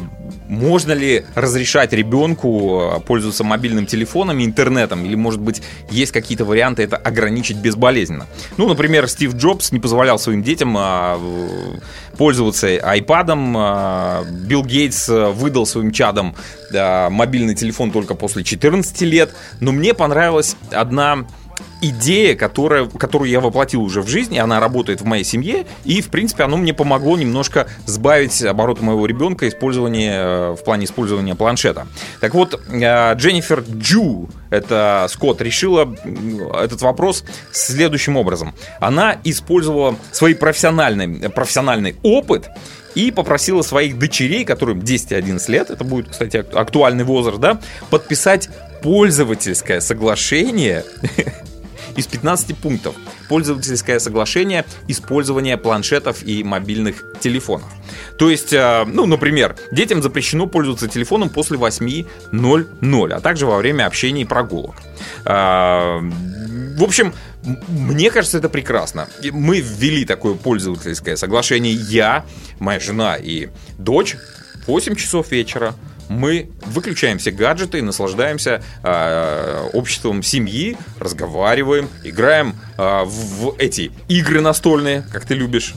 [0.49, 6.83] можно ли разрешать ребенку а, пользоваться мобильным телефоном интернетом, или, может быть, есть какие-то варианты
[6.83, 8.27] это ограничить безболезненно.
[8.57, 10.77] Ну, например, Стив Джобс не позволял своим детям
[12.21, 16.37] пользоваться iPad, Билл Гейтс выдал своим чадам
[16.71, 21.25] мобильный телефон только после 14 лет, но мне понравилась одна
[21.81, 26.09] идея, которая, которую я воплотил уже в жизни, она работает в моей семье, и, в
[26.09, 31.87] принципе, оно мне помогло немножко сбавить обороты моего ребенка использование, э, в плане использования планшета.
[32.21, 35.95] Так вот, э, Дженнифер Джу, это Скотт, решила
[36.55, 38.55] этот вопрос следующим образом.
[38.81, 42.49] Она использовала свой профессиональный, профессиональный опыт
[42.95, 47.61] и попросила своих дочерей, которым 10 и 11 лет, это будет, кстати, актуальный возраст, да,
[47.89, 48.49] подписать
[48.83, 50.85] пользовательское соглашение
[51.97, 52.95] из 15 пунктов.
[53.29, 57.69] Пользовательское соглашение использования планшетов и мобильных телефонов.
[58.19, 63.87] То есть, э, ну, например, детям запрещено пользоваться телефоном после 8.00, а также во время
[63.87, 64.77] общения и прогулок.
[65.25, 67.13] Э, в общем,
[67.69, 69.09] мне кажется, это прекрасно.
[69.33, 71.73] Мы ввели такое пользовательское соглашение.
[71.73, 72.25] Я,
[72.59, 74.17] моя жена и дочь
[74.67, 75.75] 8 часов вечера
[76.11, 84.41] мы выключаем все гаджеты и наслаждаемся э, обществом семьи, разговариваем, играем э, в, эти игры
[84.41, 85.75] настольные, как ты любишь.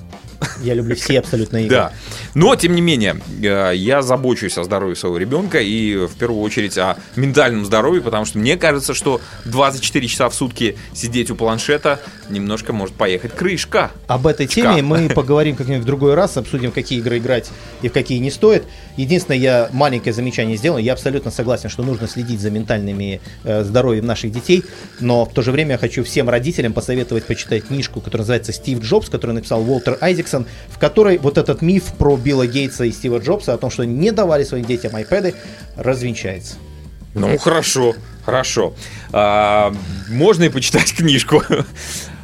[0.62, 1.76] Я люблю все абсолютно игры.
[1.76, 1.94] Да.
[2.34, 6.78] Но, тем не менее, э, я забочусь о здоровье своего ребенка и, в первую очередь,
[6.78, 12.00] о ментальном здоровье, потому что мне кажется, что 24 часа в сутки сидеть у планшета
[12.30, 13.92] немножко может поехать крышка.
[14.08, 17.50] Об этой теме мы поговорим как-нибудь в другой раз, обсудим, какие игры играть
[17.82, 18.64] и в какие не стоит.
[18.98, 20.78] Единственное, я маленькое замечание сделал.
[20.78, 24.64] Я абсолютно согласен, что нужно следить за ментальными э, здоровьем наших детей,
[25.00, 28.80] но в то же время я хочу всем родителям посоветовать почитать книжку, которая называется «Стив
[28.80, 29.98] Джобс», которую написал Уолтер
[30.34, 33.86] Айзексон, в которой вот этот миф про Билла Гейтса и Стива Джобса о том, что
[33.86, 35.36] не давали своим детям iPad,
[35.76, 36.56] развенчается.
[37.14, 37.94] Ну, хорошо,
[38.26, 38.74] хорошо.
[39.12, 39.74] А,
[40.10, 41.44] можно и почитать книжку.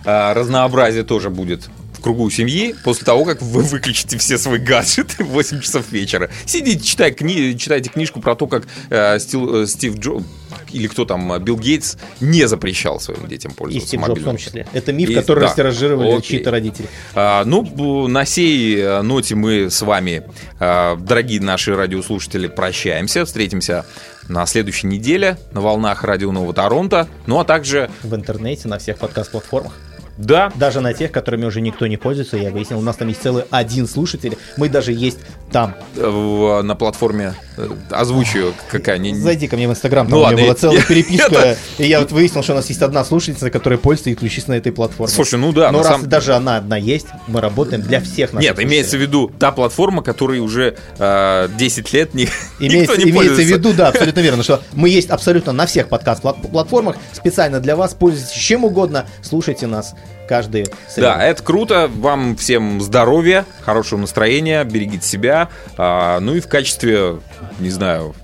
[0.05, 1.69] А, разнообразие тоже будет
[1.99, 6.29] в кругу семьи после того, как вы выключите все свои гаджеты в 8 часов вечера.
[6.45, 7.57] Сидите, читайте, кни...
[7.57, 10.23] читайте книжку про то, как э, Стив, э, Стив Джобс
[10.71, 14.37] или кто там, Билл Гейтс не запрещал своим детям пользоваться И Стив Джобс в том
[14.37, 14.67] числе.
[14.73, 16.87] Это миф, и, который да, растиражировали чьи-то родители.
[17.13, 20.23] А, ну, на сей э, ноте мы с вами,
[20.59, 23.25] а, дорогие наши радиослушатели, прощаемся.
[23.25, 23.85] Встретимся
[24.27, 27.89] на следующей неделе на волнах Радио Нового Торонто, ну а также...
[28.03, 29.73] В интернете, на всех подкаст-платформах.
[30.19, 30.51] Да.
[30.55, 33.45] Даже на тех, которыми уже никто не пользуется, я выяснил, у нас там есть целый
[33.49, 35.75] один слушатель, мы даже есть там.
[35.95, 40.19] В, на платформе э, озвучу какая не Зайди ко мне в Инстаграм, там ну, у
[40.19, 42.81] меня ладно, была целая я, переписка, я, и я вот выяснил, что у нас есть
[42.81, 45.13] одна слушательница, которая пользуется исключительно этой платформой.
[45.13, 45.71] Слушай, ну да.
[45.71, 46.09] Но раз сам...
[46.09, 50.03] даже она одна есть, мы работаем для всех наших Нет, имеется в виду та платформа,
[50.03, 52.27] которой уже э, 10 лет не,
[52.59, 53.55] имеется, никто не Имеется пользуется.
[53.55, 57.93] в виду, да, абсолютно верно, что мы есть абсолютно на всех подкаст-платформах, специально для вас,
[57.93, 59.95] пользуйтесь чем угодно, слушайте нас
[60.27, 61.01] каждый среду.
[61.07, 61.89] Да, это круто.
[61.93, 65.49] Вам всем здоровья, хорошего настроения, берегите себя.
[65.77, 67.19] А, ну и в качестве,
[67.59, 68.15] не знаю,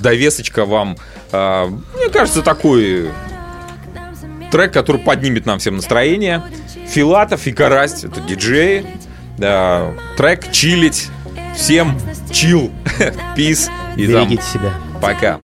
[0.00, 0.96] довесочка вам,
[1.32, 3.10] а, мне кажется, такой
[4.50, 6.42] трек, который поднимет нам всем настроение.
[6.86, 8.84] Филатов и Карасть, это диджеи.
[10.16, 11.08] Трек «Чилить».
[11.56, 11.98] Всем
[12.30, 12.70] чил,
[13.36, 13.68] пиз.
[13.96, 14.52] И Берегите там.
[14.52, 14.72] себя.
[15.00, 15.40] Пока.